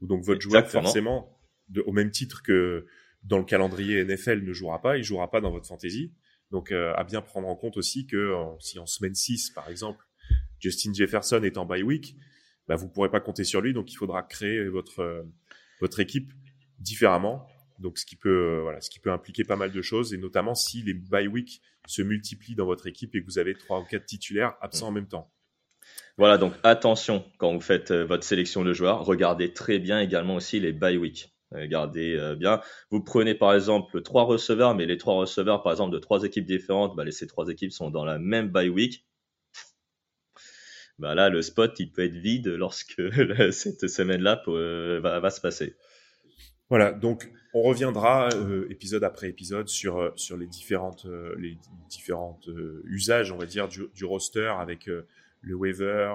donc 0.00 0.22
votre 0.22 0.40
joueur 0.40 0.66
forcément, 0.66 1.38
au 1.86 1.92
même 1.92 2.10
titre 2.10 2.42
que 2.42 2.86
dans 3.22 3.38
le 3.38 3.44
calendrier 3.44 4.04
NFL 4.04 4.42
ne 4.42 4.52
jouera 4.52 4.80
pas, 4.80 4.98
il 4.98 5.04
jouera 5.04 5.30
pas 5.30 5.40
dans 5.40 5.50
votre 5.50 5.66
fantasy. 5.66 6.12
Donc, 6.50 6.70
à 6.70 7.02
bien 7.04 7.22
prendre 7.22 7.48
en 7.48 7.56
compte 7.56 7.78
aussi 7.78 8.06
que 8.06 8.34
si 8.60 8.78
en 8.78 8.84
semaine 8.84 9.14
6, 9.14 9.50
par 9.50 9.70
exemple, 9.70 10.04
Justin 10.58 10.92
Jefferson 10.92 11.42
est 11.44 11.56
en 11.56 11.64
bye 11.64 11.82
week, 11.82 12.16
bah, 12.68 12.76
vous 12.76 12.86
ne 12.86 12.90
pourrez 12.90 13.10
pas 13.10 13.20
compter 13.20 13.44
sur 13.44 13.62
lui. 13.62 13.72
Donc, 13.72 13.90
il 13.90 13.96
faudra 13.96 14.22
créer 14.22 14.68
votre, 14.68 15.24
votre 15.80 16.00
équipe 16.00 16.30
différemment. 16.78 17.46
Donc, 17.78 17.96
ce 17.98 18.04
qui 18.04 18.16
peut, 18.16 18.58
voilà, 18.60 18.80
ce 18.80 18.90
qui 18.90 19.00
peut 19.00 19.10
impliquer 19.10 19.44
pas 19.44 19.56
mal 19.56 19.72
de 19.72 19.82
choses, 19.82 20.12
et 20.12 20.18
notamment 20.18 20.54
si 20.54 20.82
les 20.82 20.94
bye 20.94 21.26
week 21.26 21.62
se 21.86 22.02
multiplient 22.02 22.54
dans 22.54 22.66
votre 22.66 22.86
équipe 22.86 23.14
et 23.14 23.20
que 23.20 23.26
vous 23.26 23.38
avez 23.38 23.54
trois 23.54 23.80
ou 23.80 23.84
quatre 23.84 24.06
titulaires 24.06 24.54
absents 24.60 24.88
en 24.88 24.92
même 24.92 25.08
temps. 25.08 25.32
Voilà, 26.16 26.38
donc 26.38 26.54
attention 26.62 27.24
quand 27.38 27.52
vous 27.52 27.60
faites 27.60 27.90
euh, 27.90 28.04
votre 28.04 28.24
sélection 28.24 28.62
de 28.62 28.72
joueurs, 28.72 29.04
regardez 29.04 29.52
très 29.52 29.78
bien 29.78 30.00
également 30.00 30.36
aussi 30.36 30.60
les 30.60 30.72
bye 30.72 30.96
week. 30.96 31.34
Regardez 31.54 32.16
euh, 32.16 32.34
bien. 32.34 32.60
Vous 32.90 33.02
prenez 33.02 33.34
par 33.34 33.54
exemple 33.54 34.02
trois 34.02 34.24
receveurs, 34.24 34.74
mais 34.74 34.86
les 34.86 34.98
trois 34.98 35.14
receveurs, 35.14 35.62
par 35.62 35.72
exemple, 35.72 35.92
de 35.92 35.98
trois 35.98 36.24
équipes 36.24 36.46
différentes, 36.46 36.96
bah, 36.96 37.04
ces 37.10 37.26
trois 37.26 37.48
équipes 37.48 37.72
sont 37.72 37.90
dans 37.90 38.04
la 38.04 38.18
même 38.18 38.48
bye 38.48 38.68
week. 38.68 39.06
Bah 40.98 41.14
là, 41.14 41.30
le 41.30 41.42
spot, 41.42 41.78
il 41.80 41.90
peut 41.90 42.04
être 42.04 42.16
vide 42.16 42.48
lorsque 42.48 43.00
cette 43.52 43.88
semaine-là 43.88 44.42
euh, 44.48 45.00
va, 45.00 45.30
se 45.30 45.40
passer. 45.40 45.74
Voilà, 46.68 46.92
donc 46.92 47.30
on 47.54 47.62
reviendra 47.62 48.28
épisode 48.70 49.04
après 49.04 49.28
épisode 49.28 49.68
sur 49.68 50.12
sur 50.16 50.38
les 50.38 50.46
différentes 50.46 51.06
les 51.36 51.58
différentes 51.90 52.48
usages, 52.84 53.30
on 53.30 53.36
va 53.36 53.44
dire, 53.44 53.68
du, 53.68 53.88
du 53.94 54.04
roster 54.04 54.54
avec 54.58 54.86
le 54.86 55.54
waiver, 55.54 56.14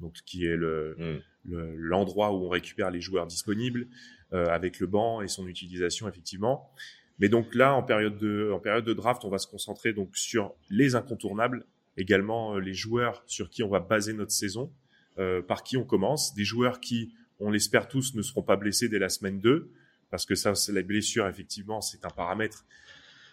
donc 0.00 0.14
qui 0.26 0.46
est 0.46 0.56
mm. 0.56 0.60
le, 0.60 1.22
l'endroit 1.44 2.32
où 2.32 2.46
on 2.46 2.48
récupère 2.48 2.90
les 2.90 3.00
joueurs 3.00 3.26
disponibles, 3.26 3.82
euh, 3.82 3.86
avec 4.32 4.80
le 4.80 4.86
banc 4.86 5.20
et 5.20 5.28
son 5.28 5.46
utilisation 5.46 6.08
effectivement. 6.08 6.70
Mais 7.18 7.28
donc 7.28 7.54
là, 7.54 7.74
en 7.74 7.82
période 7.82 8.18
de, 8.18 8.50
en 8.52 8.58
période 8.58 8.84
de 8.84 8.92
draft, 8.92 9.24
on 9.24 9.28
va 9.28 9.38
se 9.38 9.46
concentrer 9.46 9.92
donc 9.92 10.16
sur 10.16 10.54
les 10.70 10.94
incontournables, 10.94 11.66
également 11.96 12.56
euh, 12.56 12.58
les 12.58 12.74
joueurs 12.74 13.22
sur 13.26 13.50
qui 13.50 13.62
on 13.62 13.68
va 13.68 13.80
baser 13.80 14.12
notre 14.12 14.32
saison, 14.32 14.72
euh, 15.18 15.42
par 15.42 15.62
qui 15.62 15.76
on 15.76 15.84
commence, 15.84 16.34
des 16.34 16.44
joueurs 16.44 16.80
qui, 16.80 17.14
on 17.38 17.50
l'espère 17.50 17.88
tous, 17.88 18.14
ne 18.14 18.22
seront 18.22 18.42
pas 18.42 18.56
blessés 18.56 18.88
dès 18.88 18.98
la 18.98 19.08
semaine 19.08 19.40
2, 19.40 19.70
parce 20.10 20.26
que 20.26 20.34
ça, 20.34 20.54
c'est 20.54 20.72
la 20.72 20.82
blessure, 20.82 21.26
effectivement, 21.28 21.80
c'est 21.80 22.04
un 22.04 22.10
paramètre 22.10 22.64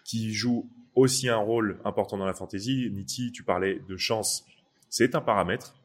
qui 0.04 0.32
joue 0.32 0.70
aussi 0.94 1.28
un 1.28 1.36
rôle 1.36 1.78
important 1.84 2.16
dans 2.16 2.26
la 2.26 2.34
fantasy. 2.34 2.90
Niti, 2.90 3.32
tu 3.32 3.42
parlais 3.42 3.80
de 3.88 3.96
chance 3.96 4.44
c'est 4.90 5.14
un 5.14 5.20
paramètre. 5.20 5.76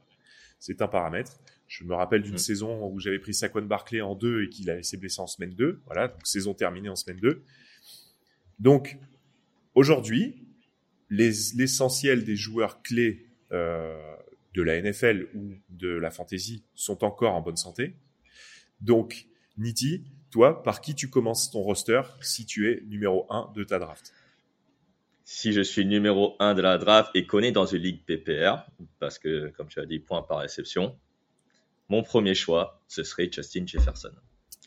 C'est 0.60 0.82
un 0.82 0.88
paramètre. 0.88 1.40
Je 1.78 1.84
me 1.84 1.94
rappelle 1.94 2.22
d'une 2.22 2.36
mm. 2.36 2.38
saison 2.38 2.88
où 2.90 3.00
j'avais 3.00 3.20
pris 3.20 3.34
Saquon 3.34 3.64
Barclay 3.64 4.00
en 4.00 4.16
deux 4.16 4.44
et 4.44 4.50
qu'il 4.50 4.80
s'est 4.84 4.96
blessé 4.96 5.20
en 5.20 5.28
semaine 5.28 5.54
2. 5.54 5.82
Voilà, 5.86 6.08
donc 6.08 6.26
saison 6.26 6.54
terminée 6.54 6.88
en 6.88 6.96
semaine 6.96 7.20
2. 7.20 7.44
Donc, 8.60 8.98
aujourd'hui, 9.74 10.48
l'essentiel 11.10 12.24
des 12.24 12.38
joueurs 12.38 12.82
clés 12.82 13.26
euh, 13.52 14.16
de 14.54 14.62
la 14.62 14.82
NFL 14.82 15.28
ou 15.36 15.54
de 15.70 15.90
la 15.90 16.12
fantasy 16.12 16.64
sont 16.76 17.04
encore 17.04 17.34
en 17.34 17.42
bonne 17.42 17.58
santé. 17.58 17.98
Donc, 18.80 19.28
Niti, 19.58 20.06
toi, 20.32 20.64
par 20.64 20.80
qui 20.80 20.96
tu 20.96 21.10
commences 21.10 21.52
ton 21.52 21.60
roster 21.60 22.02
si 22.22 22.46
tu 22.46 22.72
es 22.72 22.82
numéro 22.86 23.28
1 23.30 23.52
de 23.54 23.66
ta 23.66 23.80
draft? 23.80 24.14
Si 25.26 25.52
je 25.52 25.62
suis 25.62 25.86
numéro 25.86 26.38
1 26.40 26.54
de 26.54 26.62
la 26.62 26.78
draft 26.78 27.12
et 27.16 27.26
connais 27.26 27.52
dans 27.52 27.66
une 27.66 27.82
ligue 27.82 28.02
PPR, 28.06 28.66
parce 29.00 29.20
que, 29.20 29.50
comme 29.58 29.68
tu 29.68 29.82
as 29.82 29.86
dit, 29.86 30.00
point 30.00 30.22
par 30.22 30.38
réception, 30.40 30.98
mon 31.90 32.04
premier 32.04 32.36
choix, 32.36 32.82
ce 32.88 33.04
serait 33.04 33.30
Justin 33.32 33.66
Jefferson. 33.66 34.12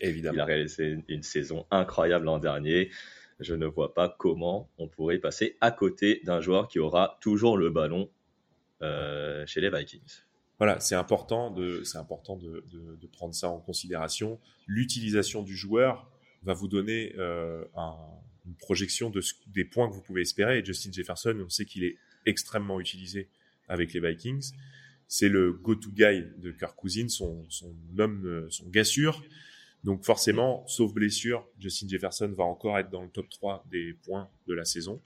Évidemment. 0.00 0.37
Il 0.37 0.40
a 0.40 0.44
réalisé 0.44 0.98
une 1.08 1.22
saison 1.22 1.66
incroyable 1.70 2.26
l'an 2.26 2.38
dernier. 2.38 2.90
Je 3.40 3.54
ne 3.54 3.66
vois 3.66 3.94
pas 3.94 4.14
comment 4.18 4.70
on 4.78 4.88
pourrait 4.88 5.18
passer 5.18 5.56
à 5.60 5.70
côté 5.70 6.20
d'un 6.25 6.40
joueur 6.40 6.68
qui 6.68 6.78
aura 6.78 7.18
toujours 7.20 7.56
le 7.56 7.70
ballon 7.70 8.10
euh, 8.82 9.44
chez 9.46 9.60
les 9.60 9.70
Vikings. 9.70 10.22
Voilà, 10.58 10.80
c'est 10.80 10.96
important 10.96 11.50
de, 11.50 11.84
c'est 11.84 11.98
important 11.98 12.37
de, 12.37 12.64
de, 12.72 13.06
prendre 13.06 13.34
ça 13.34 13.48
en 13.48 13.60
considération. 13.60 14.40
L'utilisation 14.66 15.42
du 15.42 15.56
joueur 15.56 16.10
va 16.42 16.52
vous 16.52 16.66
donner 16.66 17.14
euh, 17.16 17.64
un, 17.76 17.94
une 18.44 18.56
projection 18.56 19.08
de 19.10 19.20
des 19.46 19.64
points 19.64 19.88
que 19.88 19.94
vous 19.94 20.02
pouvez 20.02 20.22
espérer. 20.22 20.58
Et 20.58 20.64
Justin 20.64 20.90
Jefferson, 20.90 21.37
on 21.44 21.48
sait 21.48 21.64
qu'il 21.64 21.84
est 21.84 21.96
extrêmement 22.26 22.80
utilisé 22.80 23.28
avec 23.68 23.92
les 23.92 24.00
Vikings. 24.00 24.52
C'est 25.08 25.28
le 25.28 25.52
go-to 25.52 25.90
guy 25.90 26.26
de 26.36 26.52
Kirk 26.52 26.76
Cousins, 26.76 27.08
son, 27.08 27.44
son 27.48 27.74
homme, 27.98 28.26
euh, 28.26 28.46
son 28.50 28.68
gars 28.68 28.84
sûr. 28.84 29.22
Donc 29.84 30.04
forcément, 30.04 30.66
sauf 30.66 30.92
blessure, 30.92 31.46
Justin 31.58 31.88
Jefferson 31.88 32.32
va 32.36 32.44
encore 32.44 32.78
être 32.78 32.90
dans 32.90 33.02
le 33.02 33.08
top 33.08 33.28
3 33.30 33.64
des 33.70 33.94
points 34.04 34.28
de 34.46 34.54
la 34.54 34.64
saison. 34.64 35.00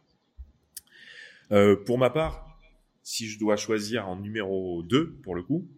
Euh, 1.52 1.76
pour 1.76 1.98
ma 1.98 2.10
part, 2.10 2.58
si 3.02 3.28
je 3.28 3.38
dois 3.38 3.56
choisir 3.56 4.08
en 4.08 4.16
numéro 4.16 4.82
2, 4.82 5.18
pour 5.22 5.34
le 5.34 5.42
coup, 5.42 5.68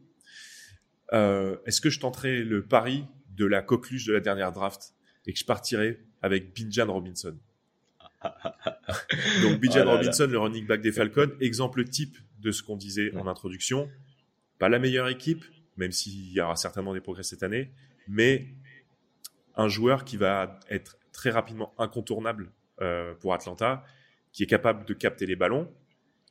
euh, 1.12 1.57
est-ce 1.66 1.81
que 1.81 1.90
je 1.90 2.00
tenterai 2.00 2.43
le 2.43 2.64
pari 2.64 3.04
de 3.31 3.45
la 3.45 3.62
coqueluche 3.62 4.07
de 4.07 4.12
la 4.12 4.21
dernière 4.21 4.52
draft 4.52 4.95
et 5.26 5.33
que 5.33 5.38
je 5.38 5.45
partirai 5.45 6.00
avec 6.23 6.54
Binjan 6.54 6.90
Robinson? 6.90 7.37
Donc 9.43 9.61
Bijan 9.61 9.85
oh 9.87 9.90
Robinson, 9.90 10.28
le 10.31 10.38
running 10.38 10.66
back 10.66 10.81
des 10.81 10.93
Falcons, 10.93 11.33
exemple 11.40 11.85
type 11.85 12.16
de 12.38 12.52
ce 12.52 12.62
qu'on 12.62 12.76
disait 12.76 13.14
en 13.16 13.26
introduction. 13.26 13.90
Pas 14.59 14.69
la 14.69 14.79
meilleure 14.79 15.09
équipe, 15.09 15.45
même 15.77 15.93
s'il 15.93 16.33
y 16.33 16.41
aura 16.41 16.57
certainement 16.57 16.95
des 16.95 17.01
progrès 17.01 17.23
cette 17.23 17.43
année, 17.43 17.71
mais 18.09 18.49
un 19.57 19.69
joueur 19.69 20.05
qui 20.05 20.17
va 20.17 20.59
être 20.71 20.99
très 21.13 21.31
rapidement 21.31 21.75
incontournable 21.79 22.53
euh, 22.81 23.15
pour 23.15 23.35
Atlanta, 23.35 23.85
qui 24.33 24.43
est 24.43 24.47
capable 24.47 24.85
de 24.85 24.95
capter 24.95 25.27
les 25.27 25.37
ballons 25.37 25.73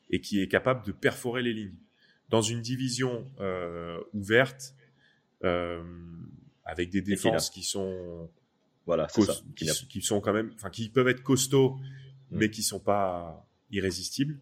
et 0.10 0.20
qui 0.20 0.42
est 0.42 0.48
capable 0.48 0.86
de 0.86 0.92
perforer 0.92 1.42
les 1.42 1.54
lignes. 1.54 1.78
Dans 2.30 2.42
une 2.42 2.62
division 2.62 3.30
euh, 3.40 4.00
ouverte, 4.14 4.76
euh, 5.44 5.82
avec 6.66 6.90
des 6.90 7.02
défenses 7.02 7.50
qui 7.50 7.64
sont 7.64 8.30
voilà, 8.86 9.08
Qui, 9.56 10.02
sont 10.02 10.20
quand 10.20 10.34
même, 10.34 10.52
enfin, 10.56 10.70
qui 10.70 10.90
peuvent 10.90 11.08
être 11.08 11.24
costauds, 11.24 11.76
mm. 12.32 12.38
mais 12.38 12.50
qui 12.50 12.64
sont 12.64 12.82
pas 12.82 13.48
irrésistibles. 13.72 14.40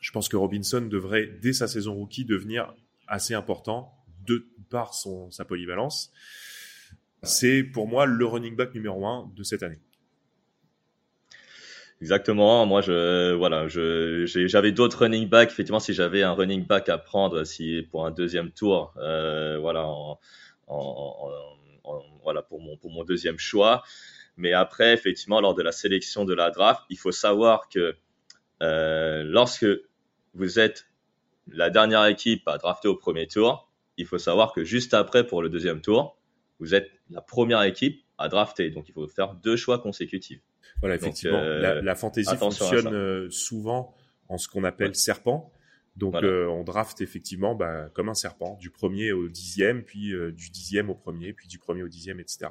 Je 0.00 0.12
pense 0.12 0.28
que 0.28 0.36
Robinson 0.36 0.80
devrait, 0.80 1.26
dès 1.26 1.52
sa 1.52 1.66
saison 1.66 1.94
rookie, 1.94 2.24
devenir 2.24 2.74
assez 3.06 3.34
important 3.34 3.92
de 4.26 4.46
par 4.70 4.94
son 4.94 5.30
sa 5.30 5.44
polyvalence. 5.44 6.12
C'est 7.22 7.64
pour 7.64 7.88
moi 7.88 8.06
le 8.06 8.24
running 8.24 8.54
back 8.54 8.74
numéro 8.74 9.06
un 9.06 9.30
de 9.34 9.42
cette 9.42 9.62
année. 9.62 9.80
Exactement. 12.00 12.64
Moi, 12.64 12.82
voilà, 13.36 13.66
j'avais 13.66 14.70
d'autres 14.70 15.02
running 15.02 15.28
backs. 15.28 15.50
Effectivement, 15.50 15.80
si 15.80 15.94
j'avais 15.94 16.22
un 16.22 16.32
running 16.32 16.64
back 16.64 16.88
à 16.88 16.98
prendre, 16.98 17.42
si 17.42 17.82
pour 17.90 18.06
un 18.06 18.12
deuxième 18.12 18.52
tour, 18.52 18.94
euh, 18.98 19.58
voilà, 19.58 20.06
pour 22.48 22.60
mon 22.60 23.04
deuxième 23.04 23.38
choix. 23.38 23.82
Mais 24.36 24.52
après, 24.52 24.94
effectivement, 24.94 25.40
lors 25.40 25.56
de 25.56 25.62
la 25.62 25.72
sélection 25.72 26.24
de 26.24 26.34
la 26.34 26.50
draft, 26.50 26.82
il 26.88 26.98
faut 26.98 27.10
savoir 27.10 27.68
que 27.68 27.96
euh, 28.62 29.22
lorsque 29.24 29.66
vous 30.34 30.58
êtes 30.58 30.86
la 31.46 31.70
dernière 31.70 32.04
équipe 32.06 32.46
à 32.46 32.58
drafter 32.58 32.88
au 32.88 32.96
premier 32.96 33.26
tour, 33.26 33.70
il 33.96 34.06
faut 34.06 34.18
savoir 34.18 34.52
que 34.52 34.64
juste 34.64 34.94
après, 34.94 35.26
pour 35.26 35.42
le 35.42 35.48
deuxième 35.48 35.80
tour, 35.80 36.18
vous 36.60 36.74
êtes 36.74 36.90
la 37.10 37.20
première 37.20 37.62
équipe 37.62 38.04
à 38.18 38.28
drafter. 38.28 38.70
Donc, 38.70 38.88
il 38.88 38.92
faut 38.92 39.06
faire 39.08 39.34
deux 39.34 39.56
choix 39.56 39.78
consécutifs. 39.78 40.42
Voilà, 40.80 40.96
effectivement. 40.96 41.38
Euh, 41.38 41.80
la, 41.80 41.94
fantaisie 41.94 42.36
fonctionne 42.36 42.94
euh, 42.94 43.30
souvent 43.30 43.94
en 44.28 44.38
ce 44.38 44.48
qu'on 44.48 44.64
appelle 44.64 44.94
serpent. 44.94 45.52
Donc 45.98 46.14
euh, 46.14 46.46
on 46.46 46.62
draft 46.62 47.00
effectivement 47.00 47.56
bah, 47.56 47.88
comme 47.92 48.08
un 48.08 48.14
serpent, 48.14 48.56
du 48.60 48.70
premier 48.70 49.10
au 49.10 49.28
dixième, 49.28 49.82
puis 49.82 50.12
euh, 50.12 50.30
du 50.30 50.50
dixième 50.50 50.90
au 50.90 50.94
premier, 50.94 51.32
puis 51.32 51.48
du 51.48 51.58
premier 51.58 51.82
au 51.82 51.88
dixième, 51.88 52.20
etc. 52.20 52.50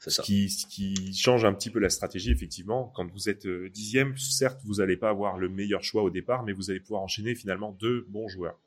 Ce 0.00 0.22
qui, 0.22 0.48
ce 0.48 0.66
qui 0.66 1.14
change 1.14 1.44
un 1.44 1.52
petit 1.52 1.68
peu 1.68 1.78
la 1.78 1.90
stratégie, 1.90 2.30
effectivement. 2.30 2.90
Quand 2.96 3.06
vous 3.12 3.28
êtes 3.28 3.44
euh, 3.46 3.68
dixième, 3.68 4.16
certes, 4.16 4.58
vous 4.64 4.76
n'allez 4.76 4.96
pas 4.96 5.10
avoir 5.10 5.36
le 5.36 5.50
meilleur 5.50 5.82
choix 5.82 6.02
au 6.02 6.08
départ, 6.10 6.42
mais 6.42 6.52
vous 6.52 6.70
allez 6.70 6.80
pouvoir 6.80 7.02
enchaîner 7.02 7.34
finalement 7.34 7.72
deux 7.78 8.06
bons 8.08 8.26
joueurs. 8.26 8.58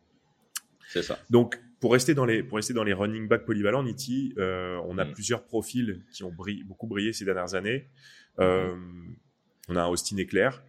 C'est 0.89 1.01
ça. 1.01 1.17
Donc, 1.31 1.59
pour 1.79 1.93
rester 1.93 2.13
dans 2.13 2.25
les, 2.25 2.43
pour 2.43 2.57
rester 2.57 2.73
dans 2.73 2.83
les 2.83 2.93
running 2.93 3.27
back 3.27 3.45
polyvalents, 3.45 3.83
Niti, 3.83 4.33
on 4.37 4.97
a 4.99 5.05
mm. 5.05 5.11
plusieurs 5.11 5.43
profils 5.43 6.03
qui 6.11 6.23
ont 6.23 6.31
brillé, 6.31 6.63
beaucoup 6.63 6.85
brillé 6.85 7.13
ces 7.13 7.25
dernières 7.25 7.55
années. 7.55 7.89
on 8.37 9.75
a 9.75 9.81
un 9.81 9.87
Austin 9.87 10.17
Eclair. 10.17 10.63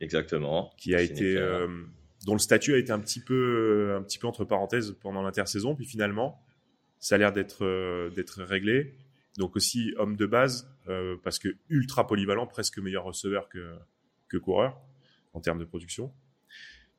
Exactement. 0.00 0.72
Qui 0.76 0.96
a 0.96 1.00
été, 1.00 1.38
dont 2.24 2.34
le 2.34 2.38
statut 2.38 2.74
a 2.74 2.78
été 2.78 2.92
un 2.92 3.00
petit 3.00 3.20
peu, 3.20 3.34
euh, 3.34 3.98
un 3.98 4.02
petit 4.02 4.18
peu 4.18 4.26
entre 4.26 4.44
parenthèses 4.44 4.96
pendant 5.00 5.22
l'intersaison, 5.22 5.74
puis 5.74 5.86
finalement, 5.86 6.40
ça 6.98 7.16
a 7.16 7.18
l'air 7.18 7.32
d'être 7.32 7.64
euh, 7.64 8.10
d'être 8.10 8.42
réglé. 8.42 8.94
Donc 9.38 9.56
aussi 9.56 9.94
homme 9.96 10.16
de 10.16 10.26
base, 10.26 10.70
euh, 10.88 11.16
parce 11.22 11.38
que 11.38 11.48
ultra 11.68 12.06
polyvalent, 12.06 12.46
presque 12.46 12.78
meilleur 12.78 13.04
receveur 13.04 13.48
que, 13.48 13.76
que 14.28 14.36
coureur 14.36 14.78
en 15.32 15.40
termes 15.40 15.58
de 15.58 15.64
production. 15.64 16.12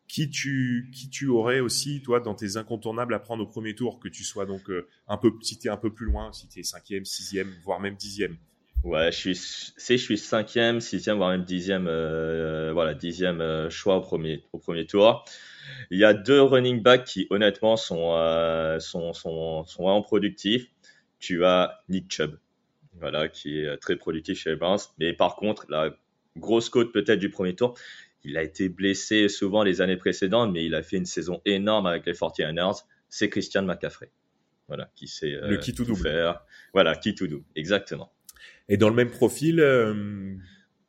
Qui 0.08 0.30
tu, 0.30 0.92
qui 0.94 1.10
tu 1.10 1.28
aurais 1.28 1.60
aussi, 1.60 2.02
toi, 2.02 2.20
dans 2.20 2.36
tes 2.36 2.58
incontournables 2.58 3.14
à 3.14 3.20
prendre 3.20 3.44
au 3.44 3.48
premier 3.48 3.74
tour, 3.74 4.00
que 4.00 4.10
tu 4.10 4.24
sois 4.24 4.46
donc 4.46 4.70
un 5.08 5.18
peu, 5.18 5.32
si 5.42 5.58
t'es 5.58 5.70
un 5.70 5.78
peu 5.78 5.94
plus 5.94 6.06
loin, 6.06 6.32
si 6.34 6.48
t'es 6.48 6.62
cinquième, 6.62 7.06
sixième, 7.06 7.52
voire 7.64 7.80
même 7.80 7.96
dixième? 7.96 8.38
Ouais, 8.84 9.14
je 9.14 9.18
suis, 9.18 9.36
c'est, 9.36 9.98
je 9.98 10.04
suis 10.04 10.18
cinquième, 10.18 10.82
sixième, 10.82 11.16
voire 11.16 11.30
même 11.30 11.46
dixième, 11.46 11.88
euh, 11.88 12.74
voilà, 12.74 12.94
dixième 12.94 13.40
euh, 13.40 13.70
choix 13.70 13.96
au 13.96 14.02
premier, 14.02 14.44
au 14.52 14.60
premier 14.60 14.86
tour. 14.86 15.24
Il 15.90 15.98
y 15.98 16.04
a 16.04 16.14
deux 16.14 16.42
running 16.42 16.82
backs 16.82 17.06
qui, 17.06 17.26
honnêtement, 17.30 17.78
sont, 17.78 18.14
euh, 18.18 18.80
sont, 18.80 19.14
sont, 19.14 19.64
sont 19.64 19.84
vraiment 19.84 20.02
productifs. 20.02 20.70
Tu 21.24 21.46
as 21.46 21.82
Nick 21.88 22.12
Chubb, 22.12 22.38
voilà, 23.00 23.30
qui 23.30 23.60
est 23.60 23.78
très 23.78 23.96
productif 23.96 24.38
chez 24.38 24.50
les 24.50 24.56
Browns. 24.58 24.82
Mais 25.00 25.14
par 25.14 25.38
contre, 25.38 25.66
la 25.70 25.98
grosse 26.36 26.68
côte 26.68 26.92
peut-être 26.92 27.20
du 27.20 27.30
premier 27.30 27.56
tour, 27.56 27.80
il 28.26 28.36
a 28.36 28.44
été 28.44 28.68
blessé 28.68 29.30
souvent 29.30 29.64
les 29.64 29.80
années 29.80 29.96
précédentes, 29.96 30.52
mais 30.52 30.66
il 30.66 30.76
a 30.76 30.84
fait 30.84 30.98
une 30.98 31.06
saison 31.06 31.42
énorme 31.46 31.86
avec 31.86 32.06
les 32.06 32.12
49ers. 32.12 32.84
C'est 33.08 33.30
Christian 33.30 33.64
McCaffrey. 33.64 34.12
Voilà, 34.68 34.92
qui 34.96 35.08
sait 35.08 35.30
le 35.42 35.56
qui 35.56 35.74
tout, 35.74 35.96
faire. 35.96 36.44
Voilà, 36.74 36.94
qui 36.94 37.16
tout 37.16 37.28
double, 37.28 37.46
exactement. 37.56 38.12
Et 38.68 38.76
dans 38.76 38.90
le 38.90 38.96
même 38.96 39.10
profil, 39.10 39.62
euh, 39.62 40.36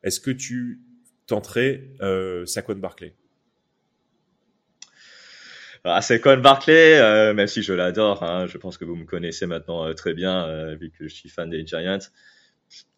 est-ce 0.02 0.18
que 0.18 0.32
tu 0.32 0.80
tenterais 1.28 1.92
euh, 2.00 2.44
Saquon 2.44 2.74
Barclay 2.74 3.14
ah, 5.84 6.00
Saquon 6.00 6.38
Barclay, 6.38 6.98
euh, 6.98 7.34
même 7.34 7.46
si 7.46 7.62
je 7.62 7.72
l'adore, 7.72 8.22
hein, 8.22 8.46
je 8.46 8.56
pense 8.58 8.78
que 8.78 8.84
vous 8.84 8.96
me 8.96 9.04
connaissez 9.04 9.46
maintenant 9.46 9.86
euh, 9.86 9.92
très 9.92 10.14
bien, 10.14 10.46
euh, 10.46 10.74
vu 10.74 10.90
que 10.90 11.06
je 11.08 11.14
suis 11.14 11.28
fan 11.28 11.50
des 11.50 11.66
Giants. 11.66 11.98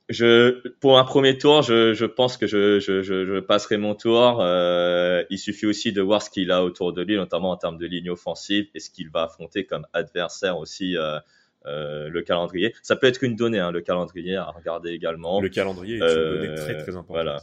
Je, 0.08 0.68
pour 0.78 0.98
un 1.00 1.04
premier 1.04 1.36
tour, 1.36 1.62
je, 1.62 1.92
je 1.92 2.04
pense 2.04 2.36
que 2.36 2.46
je, 2.46 2.78
je, 2.78 3.02
je, 3.02 3.40
passerai 3.40 3.76
mon 3.76 3.96
tour. 3.96 4.38
Euh, 4.40 5.24
il 5.30 5.38
suffit 5.38 5.66
aussi 5.66 5.92
de 5.92 6.00
voir 6.00 6.22
ce 6.22 6.30
qu'il 6.30 6.52
a 6.52 6.62
autour 6.62 6.92
de 6.92 7.02
lui, 7.02 7.16
notamment 7.16 7.50
en 7.50 7.56
termes 7.56 7.76
de 7.76 7.86
ligne 7.86 8.10
offensive, 8.10 8.68
et 8.74 8.78
ce 8.78 8.88
qu'il 8.88 9.10
va 9.10 9.24
affronter 9.24 9.66
comme 9.66 9.84
adversaire 9.92 10.58
aussi 10.58 10.96
euh, 10.96 11.18
euh, 11.66 12.08
le 12.08 12.22
calendrier. 12.22 12.72
Ça 12.82 12.94
peut 12.94 13.08
être 13.08 13.24
une 13.24 13.34
donnée, 13.34 13.58
hein, 13.58 13.72
le 13.72 13.80
calendrier 13.80 14.36
à 14.36 14.44
regarder 14.44 14.90
également. 14.90 15.40
Le 15.40 15.48
calendrier 15.48 15.96
est 15.96 16.00
une 16.00 16.06
donnée 16.06 16.54
très 16.54 16.76
très 16.76 16.94
importante. 16.94 17.06
Voilà. 17.08 17.42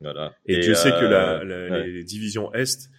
voilà. 0.00 0.34
Et, 0.46 0.62
je 0.62 0.72
sais 0.72 0.90
que 0.90 1.04
la, 1.04 1.44
la, 1.44 1.86
les 1.86 2.02
divisions 2.02 2.52
Est, 2.54 2.90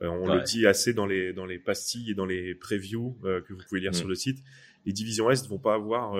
on 0.00 0.34
le 0.34 0.42
dit 0.42 0.66
assez 0.66 0.94
dans 0.94 1.06
les, 1.06 1.32
dans 1.32 1.46
les 1.46 1.58
pastilles 1.58 2.10
et 2.10 2.14
dans 2.14 2.26
les 2.26 2.54
previews 2.54 3.18
que 3.22 3.52
vous 3.52 3.60
pouvez 3.68 3.80
lire 3.80 3.90
mm. 3.90 3.94
sur 3.94 4.08
le 4.08 4.14
site, 4.14 4.38
les 4.86 4.92
divisions 4.92 5.30
Est 5.30 5.46
vont 5.46 5.58
pas 5.58 5.74
avoir 5.74 6.16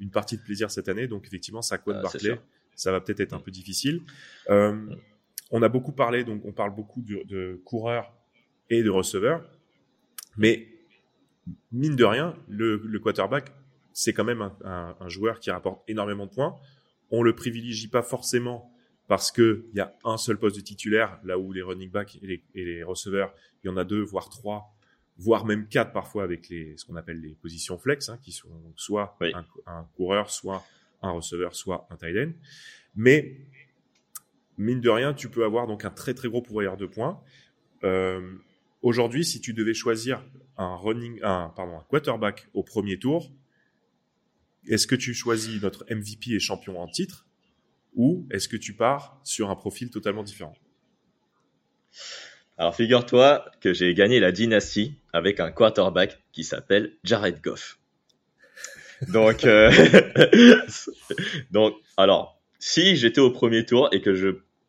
une 0.00 0.10
partie 0.10 0.36
de 0.36 0.42
plaisir 0.42 0.70
cette 0.70 0.88
année. 0.88 1.06
Donc 1.06 1.26
effectivement, 1.26 1.62
ça 1.62 1.78
ah, 1.86 1.92
Barclay, 2.02 2.40
ça 2.74 2.92
va 2.92 3.00
peut-être 3.00 3.20
être 3.20 3.32
un 3.32 3.38
mm. 3.38 3.42
peu 3.42 3.50
difficile. 3.50 4.02
Euh, 4.50 4.72
mm. 4.72 4.96
on 5.50 5.62
a 5.62 5.68
beaucoup 5.68 5.92
parlé, 5.92 6.24
donc 6.24 6.44
on 6.44 6.52
parle 6.52 6.74
beaucoup 6.74 7.02
de, 7.02 7.22
de 7.24 7.60
coureurs 7.64 8.12
et 8.70 8.82
de 8.82 8.90
receveurs, 8.90 9.44
mais 10.36 10.68
mine 11.72 11.96
de 11.96 12.04
rien, 12.04 12.36
le, 12.48 12.76
le 12.84 12.98
quarterback, 12.98 13.52
c'est 13.92 14.12
quand 14.12 14.24
même 14.24 14.42
un, 14.42 14.56
un, 14.64 14.96
un, 14.98 15.08
joueur 15.08 15.38
qui 15.38 15.50
rapporte 15.50 15.82
énormément 15.88 16.26
de 16.26 16.32
points. 16.32 16.56
On 17.10 17.22
le 17.22 17.34
privilégie 17.34 17.88
pas 17.88 18.02
forcément 18.02 18.73
parce 19.08 19.30
que 19.30 19.66
il 19.72 19.76
y 19.76 19.80
a 19.80 19.94
un 20.04 20.16
seul 20.16 20.38
poste 20.38 20.56
de 20.56 20.60
titulaire, 20.60 21.18
là 21.24 21.38
où 21.38 21.52
les 21.52 21.62
running 21.62 21.90
backs 21.90 22.18
et 22.22 22.26
les, 22.26 22.44
et 22.54 22.64
les 22.64 22.82
receveurs, 22.82 23.34
il 23.62 23.68
y 23.68 23.70
en 23.70 23.76
a 23.76 23.84
deux, 23.84 24.02
voire 24.02 24.28
trois 24.28 24.70
voire 25.16 25.44
même 25.44 25.68
quatre 25.68 25.92
parfois 25.92 26.24
avec 26.24 26.48
les, 26.48 26.76
ce 26.76 26.84
qu'on 26.84 26.96
appelle 26.96 27.20
les 27.20 27.36
positions 27.36 27.78
flex, 27.78 28.08
hein, 28.08 28.18
qui 28.20 28.32
sont 28.32 28.48
soit 28.74 29.16
un, 29.66 29.84
coureur, 29.94 30.28
soit 30.28 30.64
un 31.02 31.12
receveur, 31.12 31.54
soit 31.54 31.86
un 31.90 31.96
tight 31.96 32.16
end. 32.16 32.32
Mais 32.96 33.36
mine 34.58 34.80
de 34.80 34.90
rien, 34.90 35.14
tu 35.14 35.28
peux 35.28 35.44
avoir 35.44 35.68
donc 35.68 35.84
un 35.84 35.90
très 35.90 36.14
très 36.14 36.28
gros 36.28 36.42
pouvoir 36.42 36.76
de 36.76 36.86
points. 36.86 37.20
Euh, 37.84 38.38
Aujourd'hui, 38.84 39.24
si 39.24 39.40
tu 39.40 39.54
devais 39.54 39.72
choisir 39.72 40.22
un 40.58 40.76
running, 40.76 41.18
un 41.22 41.50
pardon, 41.56 41.78
un 41.78 41.84
quarterback 41.88 42.48
au 42.52 42.62
premier 42.62 42.98
tour, 42.98 43.32
est-ce 44.66 44.86
que 44.86 44.94
tu 44.94 45.14
choisis 45.14 45.62
notre 45.62 45.86
MVP 45.88 46.32
et 46.32 46.38
champion 46.38 46.78
en 46.78 46.86
titre, 46.86 47.26
ou 47.94 48.26
est-ce 48.30 48.48
que 48.48 48.56
tu 48.56 48.74
pars 48.74 49.20
sur 49.24 49.50
un 49.50 49.56
profil 49.56 49.90
totalement 49.90 50.22
différent? 50.22 50.54
Alors 52.56 52.74
figure-toi 52.74 53.44
que 53.60 53.72
j'ai 53.72 53.94
gagné 53.94 54.20
la 54.20 54.32
dynastie 54.32 54.98
avec 55.12 55.40
un 55.40 55.50
quarterback 55.50 56.22
qui 56.32 56.44
s'appelle 56.44 56.92
Jared 57.02 57.40
Goff. 57.42 57.78
Donc, 59.08 59.44
euh, 59.44 59.70
donc, 61.50 61.74
alors, 61.96 62.40
si 62.58 62.96
j'étais 62.96 63.20
au 63.20 63.30
premier 63.30 63.66
tour 63.66 63.88
et 63.92 64.00
que 64.00 64.14
je, 64.14 64.28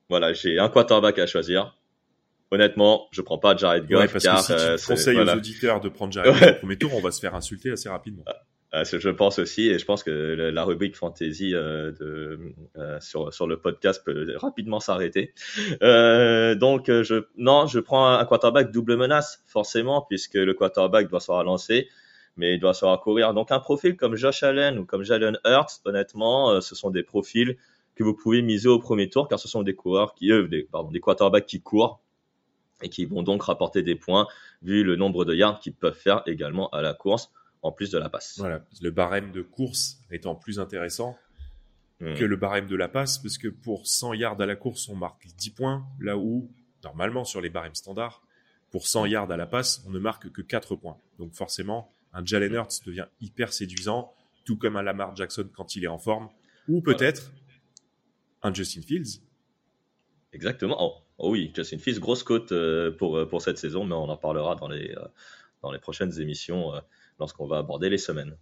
voilà, 0.10 0.34
j'ai 0.34 0.60
un 0.60 0.68
quarterback 0.68 1.20
à 1.20 1.28
choisir, 1.28 1.78
honnêtement, 2.52 3.08
je 3.12 3.22
prends 3.22 3.38
pas 3.38 3.56
Jared 3.56 3.88
Goff. 3.88 4.02
Ouais, 4.02 4.08
parce 4.08 4.26
que 4.26 4.42
si 4.42 4.48
tu 4.48 4.54
euh, 4.54 4.78
conseilles 4.88 5.20
aux 5.20 5.30
auditeurs 5.30 5.80
de 5.80 5.90
prendre 5.90 6.12
Jared 6.12 6.34
Goff 6.34 6.50
au 6.50 6.60
premier 6.60 6.78
tour, 6.78 6.94
on 6.96 7.02
va 7.02 7.12
se 7.12 7.20
faire 7.20 7.36
insulter 7.36 7.72
assez 7.72 7.90
rapidement. 7.90 8.26
Euh, 8.76 8.84
je 8.84 9.10
pense 9.10 9.40
aussi, 9.40 9.70
et 9.70 9.80
je 9.80 9.86
pense 9.86 10.04
que 10.04 10.12
la 10.12 10.64
rubrique 10.64 10.96
fantasy 10.96 11.56
euh, 11.56 11.92
euh, 12.02 13.00
sur, 13.00 13.48
le 13.48 13.58
podcast 13.58 14.04
peut 14.04 14.36
rapidement 14.36 14.80
s'arrêter. 14.80 15.34
donc, 15.80 16.88
je, 16.88 17.26
non, 17.38 17.68
je 17.68 17.80
prends 17.80 18.08
un 18.08 18.26
quarterback 18.26 18.72
double 18.72 18.98
menace, 18.98 19.44
forcément, 19.46 20.02
puisque 20.02 20.36
le 20.36 20.54
quarterback 20.54 21.10
doit 21.10 21.22
se 21.22 21.32
relancer, 21.32 21.88
mais 22.36 22.56
il 22.56 22.60
doit 22.60 22.74
savoir 22.74 23.00
courir. 23.00 23.34
Donc, 23.34 23.52
un 23.52 23.60
profil 23.60 23.96
comme 23.96 24.16
Josh 24.16 24.44
Allen 24.44 24.78
ou 24.78 24.86
comme 24.86 25.04
Jalen 25.04 25.40
Hurts, 25.46 25.82
honnêtement, 25.86 26.60
ce 26.60 26.76
sont 26.76 26.90
des 26.90 27.04
profils 27.04 27.56
que 27.96 28.04
vous 28.04 28.14
pouvez 28.14 28.42
miser 28.42 28.68
au 28.68 28.80
premier 28.80 29.10
tour, 29.10 29.30
car 29.30 29.40
ce 29.40 29.48
sont 29.48 29.64
des 29.64 29.74
coureurs 29.74 30.16
qui, 30.16 30.32
pardon, 30.70 30.92
des 30.92 31.00
quarterbacks 31.00 31.46
qui 31.46 31.62
courent 31.62 32.02
et 32.82 32.90
qui 32.90 33.06
vont 33.06 33.24
donc 33.24 33.44
rapporter 33.44 33.84
des 33.84 33.96
points 33.96 34.28
vu 34.62 34.84
le 34.84 34.98
nombre 34.98 35.24
de 35.24 35.34
yards 35.34 35.62
qu'ils 35.62 35.74
peuvent 35.74 35.98
faire 35.98 36.24
également 36.26 36.70
à 36.72 36.82
la 36.82 36.94
course 36.94 37.32
en 37.66 37.72
plus 37.72 37.90
de 37.90 37.98
la 37.98 38.10
passe. 38.10 38.36
Voilà, 38.38 38.64
le 38.82 38.92
barème 38.92 39.32
de 39.32 39.42
course 39.42 40.00
étant 40.12 40.36
plus 40.36 40.60
intéressant 40.60 41.18
hmm. 42.00 42.14
que 42.14 42.24
le 42.24 42.36
barème 42.36 42.68
de 42.68 42.76
la 42.76 42.88
passe, 42.88 43.18
parce 43.18 43.38
que 43.38 43.48
pour 43.48 43.88
100 43.88 44.14
yards 44.14 44.40
à 44.40 44.46
la 44.46 44.56
course, 44.56 44.88
on 44.88 44.96
marque 44.96 45.26
10 45.38 45.50
points, 45.52 45.86
là 46.00 46.18
où, 46.18 46.50
normalement, 46.84 47.26
sur 47.26 47.42
les 47.42 47.50
barèmes 47.50 47.76
standards, 47.76 48.22
pour 48.70 48.88
100 48.88 49.08
yards 49.08 49.32
à 49.32 49.38
la 49.38 49.48
passe, 49.48 49.84
on 49.88 49.90
ne 49.90 50.00
marque 50.00 50.32
que 50.32 50.42
4 50.42 50.76
points. 50.76 50.98
Donc 51.18 51.34
forcément, 51.34 51.92
un 52.14 52.24
Jalen 52.24 52.54
Hurts 52.54 52.82
devient 52.86 53.08
hyper 53.20 53.52
séduisant, 53.52 54.14
tout 54.44 54.58
comme 54.58 54.76
un 54.76 54.84
Lamar 54.84 55.16
Jackson 55.16 55.50
quand 55.54 55.76
il 55.76 55.84
est 55.84 55.88
en 55.88 55.98
forme, 55.98 56.30
ou 56.68 56.82
peut-être 56.82 57.32
un 58.44 58.54
Justin 58.54 58.82
Fields. 58.82 59.22
Exactement. 60.34 60.78
Oh, 60.80 60.94
oh, 61.18 61.32
oui, 61.32 61.52
Justin 61.56 61.80
Fields, 61.80 62.00
grosse 62.00 62.22
cote 62.22 62.52
euh, 62.52 62.92
pour, 62.92 63.18
euh, 63.18 63.26
pour 63.28 63.42
cette 63.42 63.58
saison, 63.58 63.86
mais 63.86 63.96
on 63.96 64.10
en 64.10 64.18
parlera 64.18 64.56
dans 64.56 64.68
les, 64.68 64.92
euh, 64.92 65.08
dans 65.64 65.72
les 65.72 65.80
prochaines 65.80 66.20
émissions 66.20 66.72
lorsqu'on 67.20 67.48
va 67.48 67.58
aborder 67.58 67.90
les 67.90 67.98
semaines. 67.98 68.38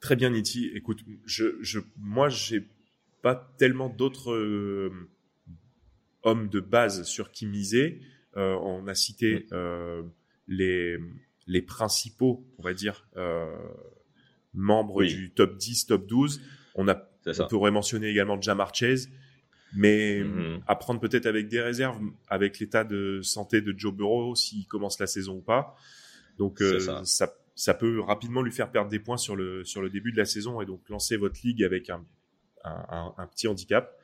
Très 0.00 0.16
bien, 0.16 0.30
Niti. 0.30 0.70
Écoute, 0.74 1.00
je, 1.24 1.56
je, 1.60 1.80
moi, 1.96 2.28
j'ai 2.28 2.68
pas 3.22 3.52
tellement 3.58 3.88
d'autres 3.88 4.32
euh, 4.32 4.90
hommes 6.22 6.48
de 6.48 6.60
base 6.60 7.04
sur 7.04 7.30
qui 7.30 7.46
miser. 7.46 8.00
Euh, 8.36 8.54
on 8.60 8.86
a 8.86 8.94
cité 8.94 9.46
euh, 9.52 10.02
les, 10.46 10.98
les 11.46 11.62
principaux, 11.62 12.46
on 12.58 12.62
va 12.62 12.74
dire, 12.74 13.08
membres 14.54 15.02
du 15.04 15.32
top 15.32 15.56
10, 15.56 15.86
top 15.86 16.06
12. 16.06 16.40
On, 16.74 16.88
a, 16.88 17.02
on 17.26 17.48
pourrait 17.48 17.70
mentionner 17.70 18.10
également 18.10 18.40
Jamar 18.40 18.74
Chase, 18.74 19.08
mais 19.74 20.20
mm-hmm. 20.20 20.60
à 20.66 20.76
prendre 20.76 21.00
peut-être 21.00 21.26
avec 21.26 21.48
des 21.48 21.62
réserves, 21.62 21.98
avec 22.28 22.58
l'état 22.58 22.84
de 22.84 23.22
santé 23.22 23.62
de 23.62 23.74
Joe 23.76 23.94
Burrow, 23.94 24.34
s'il 24.34 24.66
commence 24.66 25.00
la 25.00 25.06
saison 25.06 25.38
ou 25.38 25.42
pas. 25.42 25.74
Donc 26.38 26.58
ça. 26.58 27.02
ça 27.04 27.34
ça 27.56 27.72
peut 27.74 28.00
rapidement 28.00 28.42
lui 28.42 28.52
faire 28.52 28.70
perdre 28.70 28.90
des 28.90 29.00
points 29.00 29.16
sur 29.16 29.34
le, 29.34 29.64
sur 29.64 29.80
le 29.80 29.90
début 29.90 30.12
de 30.12 30.18
la 30.18 30.26
saison 30.26 30.60
et 30.60 30.66
donc 30.66 30.88
lancer 30.88 31.16
votre 31.16 31.40
ligue 31.42 31.64
avec 31.64 31.90
un, 31.90 32.04
un, 32.64 33.14
un 33.16 33.26
petit 33.26 33.48
handicap. 33.48 33.98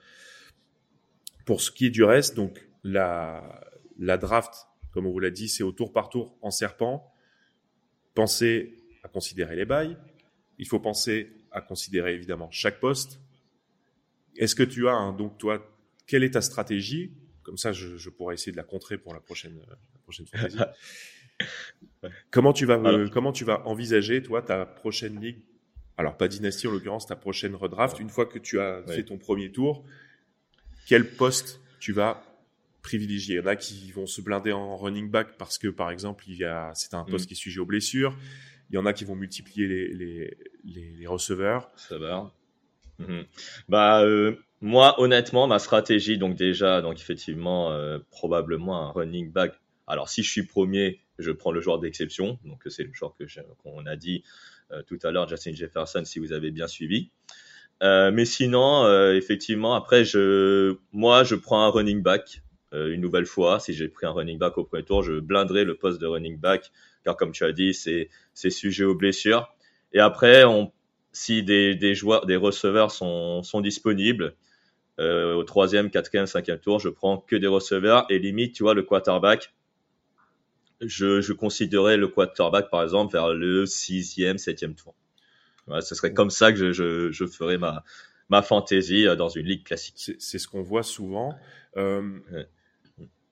Pour 1.45 1.61
ce 1.61 1.71
qui 1.71 1.87
est 1.87 1.91
du 1.91 2.03
reste, 2.03 2.35
donc 2.35 2.67
la, 2.83 3.63
la 3.99 4.17
draft, 4.17 4.67
comme 4.91 5.07
on 5.07 5.13
vous 5.13 5.21
l'a 5.21 5.31
dit, 5.31 5.49
c'est 5.49 5.63
au 5.63 5.71
tour 5.73 5.93
par 5.93 6.09
tour 6.09 6.37
en 6.41 6.51
serpent. 6.51 7.13
Pensez 8.15 8.75
à 9.03 9.09
considérer 9.09 9.55
les 9.55 9.67
bails. 9.67 9.99
Il 10.59 10.67
faut 10.67 10.81
penser 10.81 11.31
à 11.51 11.61
considérer 11.61 12.15
évidemment 12.15 12.51
chaque 12.51 12.81
poste. 12.81 13.21
Est-ce 14.37 14.55
que 14.55 14.63
tu 14.63 14.89
as, 14.89 14.93
un, 14.93 15.13
donc 15.13 15.37
toi, 15.37 15.71
quelle 16.07 16.25
est 16.25 16.31
ta 16.31 16.41
stratégie? 16.41 17.13
Comme 17.43 17.59
ça, 17.59 17.73
je, 17.73 17.99
je, 17.99 18.09
pourrais 18.09 18.35
essayer 18.35 18.53
de 18.53 18.57
la 18.57 18.63
contrer 18.63 18.97
pour 18.97 19.13
la 19.13 19.21
prochaine, 19.21 19.61
la 19.69 19.99
prochaine 20.05 20.27
fantasy. 20.33 20.59
Comment 22.31 22.53
tu 22.53 22.67
vas 22.67 22.79
euh, 22.79 23.09
comment 23.09 23.33
tu 23.33 23.45
vas 23.45 23.67
envisager 23.67 24.23
toi 24.23 24.43
ta 24.43 24.67
prochaine 24.67 25.21
ligue? 25.21 25.43
Alors 25.97 26.17
pas 26.17 26.29
dynastie 26.29 26.67
en 26.67 26.73
l'occurrence, 26.73 27.07
ta 27.07 27.17
prochaine 27.17 27.55
redraft. 27.55 28.01
Une 28.01 28.09
fois 28.09 28.27
que 28.27 28.39
tu 28.39 28.61
as 28.61 28.83
fait 28.87 29.05
ton 29.05 29.19
premier 29.19 29.53
tour, 29.53 29.85
quel 30.87 31.09
poste 31.09 31.61
tu 31.79 31.93
vas 31.93 32.23
privilégier? 32.83 33.37
Il 33.37 33.39
y 33.39 33.41
en 33.41 33.47
a 33.47 33.57
qui 33.57 33.93
vont 33.93 34.07
se 34.07 34.21
blinder 34.21 34.53
en 34.53 34.77
running 34.77 35.11
back 35.11 35.37
parce 35.39 35.59
que 35.59 35.69
par 35.69 35.91
exemple 35.91 36.25
il 36.27 36.37
y 36.37 36.45
a 36.45 36.73
c'est 36.75 36.95
un 36.95 37.05
poste 37.05 37.27
mm. 37.27 37.29
qui 37.29 37.35
est 37.35 37.37
sujet 37.37 37.61
aux 37.61 37.67
blessures. 37.67 38.17
Il 38.71 38.75
y 38.75 38.79
en 38.79 38.87
a 38.87 38.93
qui 38.93 39.05
vont 39.05 39.15
multiplier 39.15 39.69
les 39.69 39.89
les, 40.65 40.93
les, 40.99 41.07
receveurs. 41.07 41.71
Ça 41.77 41.99
va. 41.99 42.33
Mhm. 42.99 43.27
Bah 43.69 44.03
euh, 44.03 44.37
moi 44.61 45.01
honnêtement 45.01 45.47
ma 45.47 45.59
stratégie 45.59 46.19
donc 46.19 46.37
déjà 46.37 46.81
donc 46.81 46.99
effectivement 46.99 47.71
euh, 47.71 47.99
probablement 48.11 48.89
un 48.89 48.93
running 48.93 49.31
back. 49.31 49.53
Alors 49.87 50.09
si 50.09 50.23
je 50.23 50.31
suis 50.31 50.45
premier 50.45 51.02
je 51.19 51.31
prends 51.31 51.53
le 51.53 51.61
joueur 51.61 51.79
d'exception. 51.79 52.39
Donc, 52.45 52.63
c'est 52.67 52.85
le 52.85 52.93
joueur 52.93 53.15
que 53.17 53.25
qu'on 53.63 53.87
a 53.87 53.97
dit 53.97 54.23
euh, 54.73 54.83
tout 54.87 54.99
à 55.03 55.11
l'heure, 55.11 55.29
Justin 55.29 55.53
Jefferson, 55.53 56.03
si 56.05 56.19
vous 56.19 56.33
avez 56.33 56.51
bien 56.51 56.67
suivi. 56.67 57.11
Euh, 57.83 58.11
mais 58.13 58.25
sinon, 58.25 58.85
euh, 58.85 59.15
effectivement, 59.15 59.75
après, 59.75 60.05
moi, 60.93 61.25
je 61.25 61.35
prends 61.35 61.65
un 61.65 61.69
running 61.71 62.03
back 62.03 62.43
une 62.75 63.03
nouvelle 63.03 63.27
fois. 63.27 63.61
Si 63.61 63.75
j'ai 63.75 63.89
pris 63.89 64.07
un 64.07 64.13
running 64.13 64.39
back 64.39 64.57
au 64.57 64.65
premier 64.65 64.83
tour, 64.83 65.03
je 65.03 65.21
blinderai 65.21 65.65
le 65.65 65.75
poste 65.75 66.01
de 66.01 66.07
running 66.07 66.39
back, 66.39 66.73
car 67.05 67.19
comme 67.19 67.33
tu 67.33 67.45
as 67.45 67.53
dit, 67.53 67.75
c'est 67.75 68.09
sujet 68.51 68.85
aux 68.85 68.95
blessures. 68.95 69.55
Et 69.93 70.01
après, 70.01 70.45
si 71.13 71.43
des, 71.43 71.95
joueurs, 71.95 72.25
des 72.25 72.37
receveurs 72.37 72.91
sont, 72.91 73.43
disponibles, 73.63 74.35
au 74.99 75.45
troisième, 75.45 75.91
quatrième, 75.91 76.25
cinquième 76.25 76.61
tour, 76.61 76.81
je 76.81 76.89
prends 76.89 77.19
que 77.19 77.37
des 77.37 77.47
receveurs 77.47 78.07
et 78.09 78.19
limite, 78.19 78.55
tu 78.55 78.63
vois, 78.63 78.73
le 78.73 78.85
quarterback, 78.85 79.53
je, 80.83 81.21
je 81.21 81.33
considérais 81.33 81.97
le 81.97 82.09
quarterback, 82.09 82.71
par 82.71 82.83
exemple, 82.83 83.13
vers 83.13 83.33
le 83.33 83.67
sixième, 83.67 84.39
septième 84.39 84.75
tour. 84.75 84.95
Voilà, 85.67 85.81
ce 85.81 85.95
serait 85.95 86.13
comme 86.13 86.31
ça 86.31 86.53
que 86.53 86.59
je, 86.59 86.73
je, 86.73 87.11
je 87.11 87.25
ferais 87.27 87.59
ma, 87.59 87.85
ma 88.29 88.43
fantaisie 88.43 89.07
euh, 89.07 89.17
dans 89.17 89.29
une 89.29 89.47
ligue 89.47 89.65
classique. 89.65 90.13
C'est 90.19 90.39
ce 90.39 90.49
qu'on 90.49 90.63
voit 90.63 90.83
souvent. 90.83 91.35
Euh, 91.77 92.19
ouais. 92.33 92.49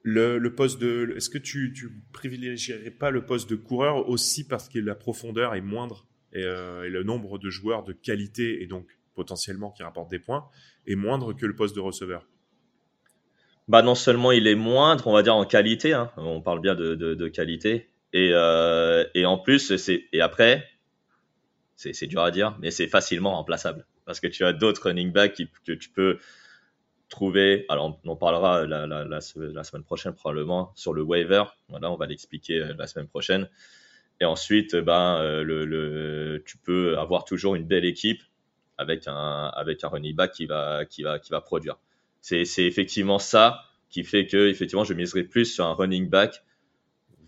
le, 0.02 0.38
le, 0.38 0.54
poste 0.54 0.80
de, 0.80 1.12
est-ce 1.16 1.30
que 1.30 1.38
tu, 1.38 1.72
tu 1.72 1.90
privilégierais 2.12 2.90
pas 2.90 3.10
le 3.10 3.26
poste 3.26 3.50
de 3.50 3.56
coureur 3.56 4.08
aussi 4.08 4.46
parce 4.46 4.68
que 4.68 4.78
la 4.78 4.94
profondeur 4.94 5.54
est 5.54 5.60
moindre 5.60 6.06
et, 6.32 6.44
euh, 6.44 6.84
et, 6.84 6.90
le 6.90 7.02
nombre 7.02 7.38
de 7.38 7.50
joueurs 7.50 7.82
de 7.82 7.92
qualité 7.92 8.62
et 8.62 8.66
donc 8.66 8.86
potentiellement 9.14 9.70
qui 9.70 9.82
rapportent 9.82 10.10
des 10.10 10.20
points 10.20 10.48
est 10.86 10.94
moindre 10.94 11.32
que 11.32 11.46
le 11.46 11.54
poste 11.54 11.74
de 11.74 11.80
receveur? 11.80 12.26
Bah 13.70 13.82
non 13.82 13.94
seulement 13.94 14.32
il 14.32 14.48
est 14.48 14.56
moindre, 14.56 15.06
on 15.06 15.12
va 15.12 15.22
dire 15.22 15.36
en 15.36 15.44
qualité, 15.44 15.92
hein, 15.92 16.10
on 16.16 16.40
parle 16.40 16.60
bien 16.60 16.74
de, 16.74 17.28
qualité, 17.28 17.88
et, 18.12 18.30
euh, 18.32 19.04
et 19.14 19.24
en 19.26 19.38
plus 19.38 19.70
et 19.86 20.20
après 20.20 20.66
c'est 21.76 22.08
dur 22.08 22.22
à 22.22 22.32
dire, 22.32 22.56
mais 22.60 22.72
c'est 22.72 22.88
facilement 22.88 23.36
remplaçable 23.36 23.86
parce 24.06 24.18
que 24.18 24.26
tu 24.26 24.44
as 24.44 24.52
d'autres 24.52 24.88
running 24.88 25.12
backs 25.12 25.40
que 25.64 25.72
tu 25.72 25.88
peux 25.88 26.18
trouver. 27.08 27.64
Alors 27.68 27.96
on 28.04 28.10
en 28.10 28.16
parlera 28.16 28.66
la, 28.66 29.20
semaine 29.20 29.84
prochaine 29.84 30.14
probablement 30.14 30.72
sur 30.74 30.92
le 30.92 31.02
waiver. 31.02 31.44
Voilà, 31.68 31.92
on 31.92 31.96
va 31.96 32.06
l'expliquer 32.06 32.58
euh, 32.58 32.74
la 32.76 32.88
semaine 32.88 33.06
prochaine. 33.06 33.48
Et 34.20 34.24
ensuite, 34.24 34.74
ben 34.74 35.22
le, 35.42 35.64
le, 35.64 36.42
tu 36.44 36.58
peux 36.58 36.98
avoir 36.98 37.24
toujours 37.24 37.54
une 37.54 37.66
belle 37.66 37.84
équipe 37.84 38.20
avec 38.78 39.06
un 39.06 39.46
avec 39.54 39.84
un 39.84 39.88
running 39.88 40.16
back 40.16 40.32
qui 40.32 40.46
va 40.46 40.84
qui 40.84 41.04
va 41.04 41.20
qui 41.20 41.30
va 41.30 41.40
produire. 41.40 41.78
C'est 42.20 42.44
effectivement 42.58 43.18
ça 43.18 43.64
qui 43.90 44.04
fait 44.04 44.26
que 44.26 44.48
effectivement 44.48 44.84
je 44.84 44.94
miserai 44.94 45.24
plus 45.24 45.46
sur 45.46 45.66
un 45.66 45.74
running 45.74 46.08
back 46.08 46.42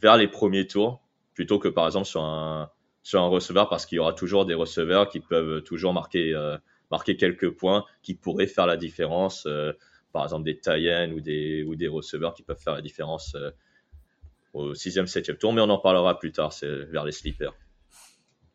vers 0.00 0.16
les 0.16 0.28
premiers 0.28 0.66
tours 0.66 1.02
plutôt 1.34 1.58
que 1.58 1.68
par 1.68 1.86
exemple 1.86 2.06
sur 2.06 2.22
un 2.22 2.70
sur 3.02 3.20
un 3.20 3.26
receveur 3.26 3.68
parce 3.68 3.84
qu'il 3.84 3.96
y 3.96 3.98
aura 3.98 4.12
toujours 4.12 4.46
des 4.46 4.54
receveurs 4.54 5.08
qui 5.08 5.20
peuvent 5.20 5.62
toujours 5.62 5.92
marquer 5.92 6.34
euh, 6.34 6.56
marquer 6.90 7.16
quelques 7.16 7.50
points 7.50 7.84
qui 8.02 8.14
pourraient 8.14 8.46
faire 8.46 8.66
la 8.66 8.76
différence 8.76 9.44
euh, 9.46 9.72
par 10.12 10.22
exemple 10.22 10.44
des 10.44 10.58
tie 10.58 11.12
ou 11.12 11.20
des 11.20 11.64
ou 11.64 11.74
des 11.74 11.88
receveurs 11.88 12.32
qui 12.32 12.42
peuvent 12.42 12.60
faire 12.62 12.74
la 12.74 12.82
différence 12.82 13.34
euh, 13.34 13.50
au 14.52 14.74
sixième 14.74 15.06
septième 15.08 15.36
tour 15.36 15.52
mais 15.52 15.60
on 15.60 15.70
en 15.70 15.78
parlera 15.78 16.18
plus 16.18 16.32
tard 16.32 16.52
c'est 16.52 16.84
vers 16.86 17.04
les 17.04 17.12
sleepers 17.12 17.54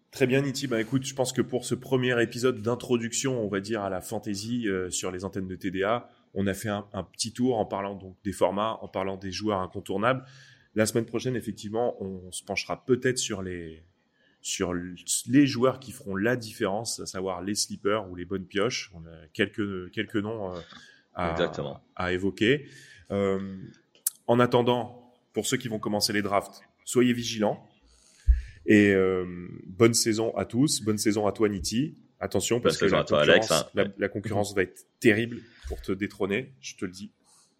Très 0.10 0.26
bien, 0.26 0.42
Niti. 0.42 0.66
Bah, 0.66 0.80
écoute, 0.80 1.04
je 1.04 1.14
pense 1.14 1.32
que 1.32 1.42
pour 1.42 1.66
ce 1.66 1.76
premier 1.76 2.20
épisode 2.24 2.62
d'introduction, 2.62 3.44
on 3.44 3.50
va 3.50 3.60
dire, 3.60 3.82
à 3.82 3.90
la 3.90 4.02
fantasy 4.02 4.66
sur 4.90 5.12
les 5.12 5.26
antennes 5.26 5.48
de 5.48 5.56
TDA, 5.56 6.10
on 6.38 6.46
a 6.46 6.54
fait 6.54 6.70
un, 6.70 6.88
un, 6.94 7.04
petit 7.04 7.34
tour 7.34 7.58
en 7.58 7.66
parlant 7.66 7.96
donc 7.96 8.16
des 8.24 8.32
formats, 8.32 8.78
en 8.82 8.88
parlant 8.88 9.18
des 9.18 9.32
joueurs 9.32 9.60
incontournables. 9.60 10.24
La 10.76 10.86
semaine 10.86 11.06
prochaine, 11.06 11.36
effectivement, 11.36 12.02
on 12.02 12.32
se 12.32 12.44
penchera 12.44 12.86
peut-être 12.86 13.18
sur 13.18 13.42
les, 13.42 13.84
sur 14.42 14.74
les 14.74 15.48
joueurs 15.48 15.80
qui 15.80 15.92
feront 15.92 16.16
la 16.16 16.36
différence, 16.36 17.00
à 17.00 17.08
savoir 17.08 17.42
les 17.42 17.56
sleepers 17.56 18.08
ou 18.10 18.16
les 18.16 18.24
bonnes 18.24 18.46
pioches. 18.46 18.92
On 18.94 19.00
a 19.08 19.28
quelques, 19.34 19.90
quelques 19.92 20.18
noms 20.18 20.54
euh, 20.56 20.60
à, 21.16 21.36
à, 21.96 22.14
évoquer. 22.14 22.68
Euh, 23.10 23.58
en 24.28 24.40
attendant, 24.40 25.12
pour 25.34 25.48
ceux 25.48 25.58
qui 25.58 25.70
vont 25.70 25.80
commencer 25.80 26.14
les 26.14 26.22
drafts, 26.22 26.62
soyez 26.86 27.14
vigilants. 27.14 27.68
Et 28.68 28.92
euh, 28.92 29.26
bonne 29.66 29.96
saison 29.96 30.36
à 30.38 30.46
tous, 30.46 30.82
bonne 30.82 31.00
saison 31.00 31.26
à 31.26 31.32
toi 31.32 31.50
Niti. 31.50 31.98
Attention 32.20 32.60
parce 32.60 32.78
bonne 32.78 32.90
que 32.90 32.96
la 32.96 33.04
concurrence, 33.04 33.30
Alex, 33.30 33.52
hein. 33.52 33.68
la, 33.76 33.86
la, 33.98 34.10
concurrence 34.10 34.56
va 34.56 34.64
être 34.64 34.86
terrible 35.00 35.38
pour 35.68 35.82
te 35.82 35.92
détrôner, 35.92 36.54
je 36.62 36.76
te 36.76 36.86
le 36.86 36.92
dis. 36.92 37.12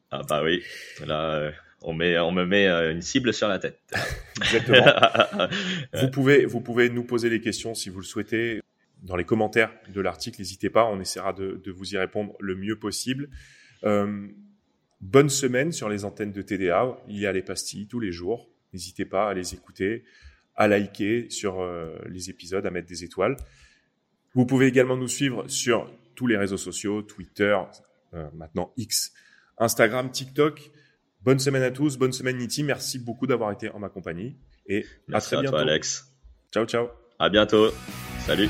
Ah 0.10 0.22
bah 0.28 0.42
oui, 0.44 0.64
là 1.06 1.36
euh, 1.36 1.52
on 1.82 1.94
met, 1.94 2.18
on 2.18 2.32
me 2.32 2.46
met 2.46 2.68
euh, 2.68 2.92
une 2.92 3.02
cible 3.02 3.34
sur 3.34 3.48
la 3.48 3.60
tête. 3.60 3.80
Exactement. 4.42 5.48
vous 5.94 6.10
pouvez, 6.10 6.46
vous 6.46 6.62
pouvez 6.62 6.90
nous 6.90 7.04
poser 7.04 7.30
des 7.30 7.42
questions 7.42 7.76
si 7.76 7.90
vous 7.90 8.00
le 8.00 8.06
souhaitez 8.06 8.62
dans 9.04 9.16
les 9.16 9.26
commentaires 9.26 9.72
de 9.94 10.02
l'article. 10.02 10.40
N'hésitez 10.40 10.70
pas, 10.70 10.86
on 10.86 11.00
essaiera 11.00 11.34
de, 11.34 11.62
de, 11.64 11.72
vous 11.72 11.94
y 11.94 11.98
répondre 11.98 12.34
le 12.40 12.56
mieux 12.56 12.80
possible. 12.80 13.30
Euh, 13.84 14.28
bonne 15.02 15.30
semaine 15.30 15.72
sur 15.72 15.90
les 15.90 16.04
antennes 16.04 16.32
de 16.32 16.42
TDA. 16.42 16.98
Il 17.08 17.20
y 17.20 17.28
a 17.28 17.32
les 17.32 17.44
pastilles 17.44 17.88
tous 17.88 18.00
les 18.00 18.12
jours. 18.12 18.50
N'hésitez 18.74 19.06
pas 19.06 19.30
à 19.30 19.34
les 19.34 19.54
écouter 19.54 20.04
à 20.56 20.68
liker 20.68 21.30
sur 21.30 21.62
euh, 21.62 21.96
les 22.10 22.30
épisodes, 22.30 22.66
à 22.66 22.72
mettre 22.72 22.88
des 22.88 23.04
étoiles. 23.04 23.38
Vous 24.38 24.46
pouvez 24.46 24.68
également 24.68 24.96
nous 24.96 25.08
suivre 25.08 25.48
sur 25.48 25.92
tous 26.14 26.28
les 26.28 26.38
réseaux 26.38 26.58
sociaux, 26.58 27.02
Twitter, 27.02 27.58
euh, 28.14 28.28
maintenant 28.36 28.72
X, 28.78 29.12
Instagram, 29.58 30.12
TikTok. 30.12 30.70
Bonne 31.24 31.40
semaine 31.40 31.64
à 31.64 31.72
tous, 31.72 31.98
bonne 31.98 32.12
semaine 32.12 32.38
Niti. 32.38 32.62
Merci 32.62 33.00
beaucoup 33.00 33.26
d'avoir 33.26 33.52
été 33.52 33.72
en 33.72 33.80
ma 33.80 33.90
compagnie 33.90 34.36
et 34.68 34.86
Merci 35.08 35.34
à 35.34 35.38
très 35.38 35.38
à 35.38 35.42
bientôt. 35.42 35.58
Toi, 35.58 35.62
Alex. 35.62 36.14
Ciao, 36.54 36.66
ciao. 36.68 36.88
À 37.18 37.30
bientôt. 37.30 37.72
Salut. 38.28 38.50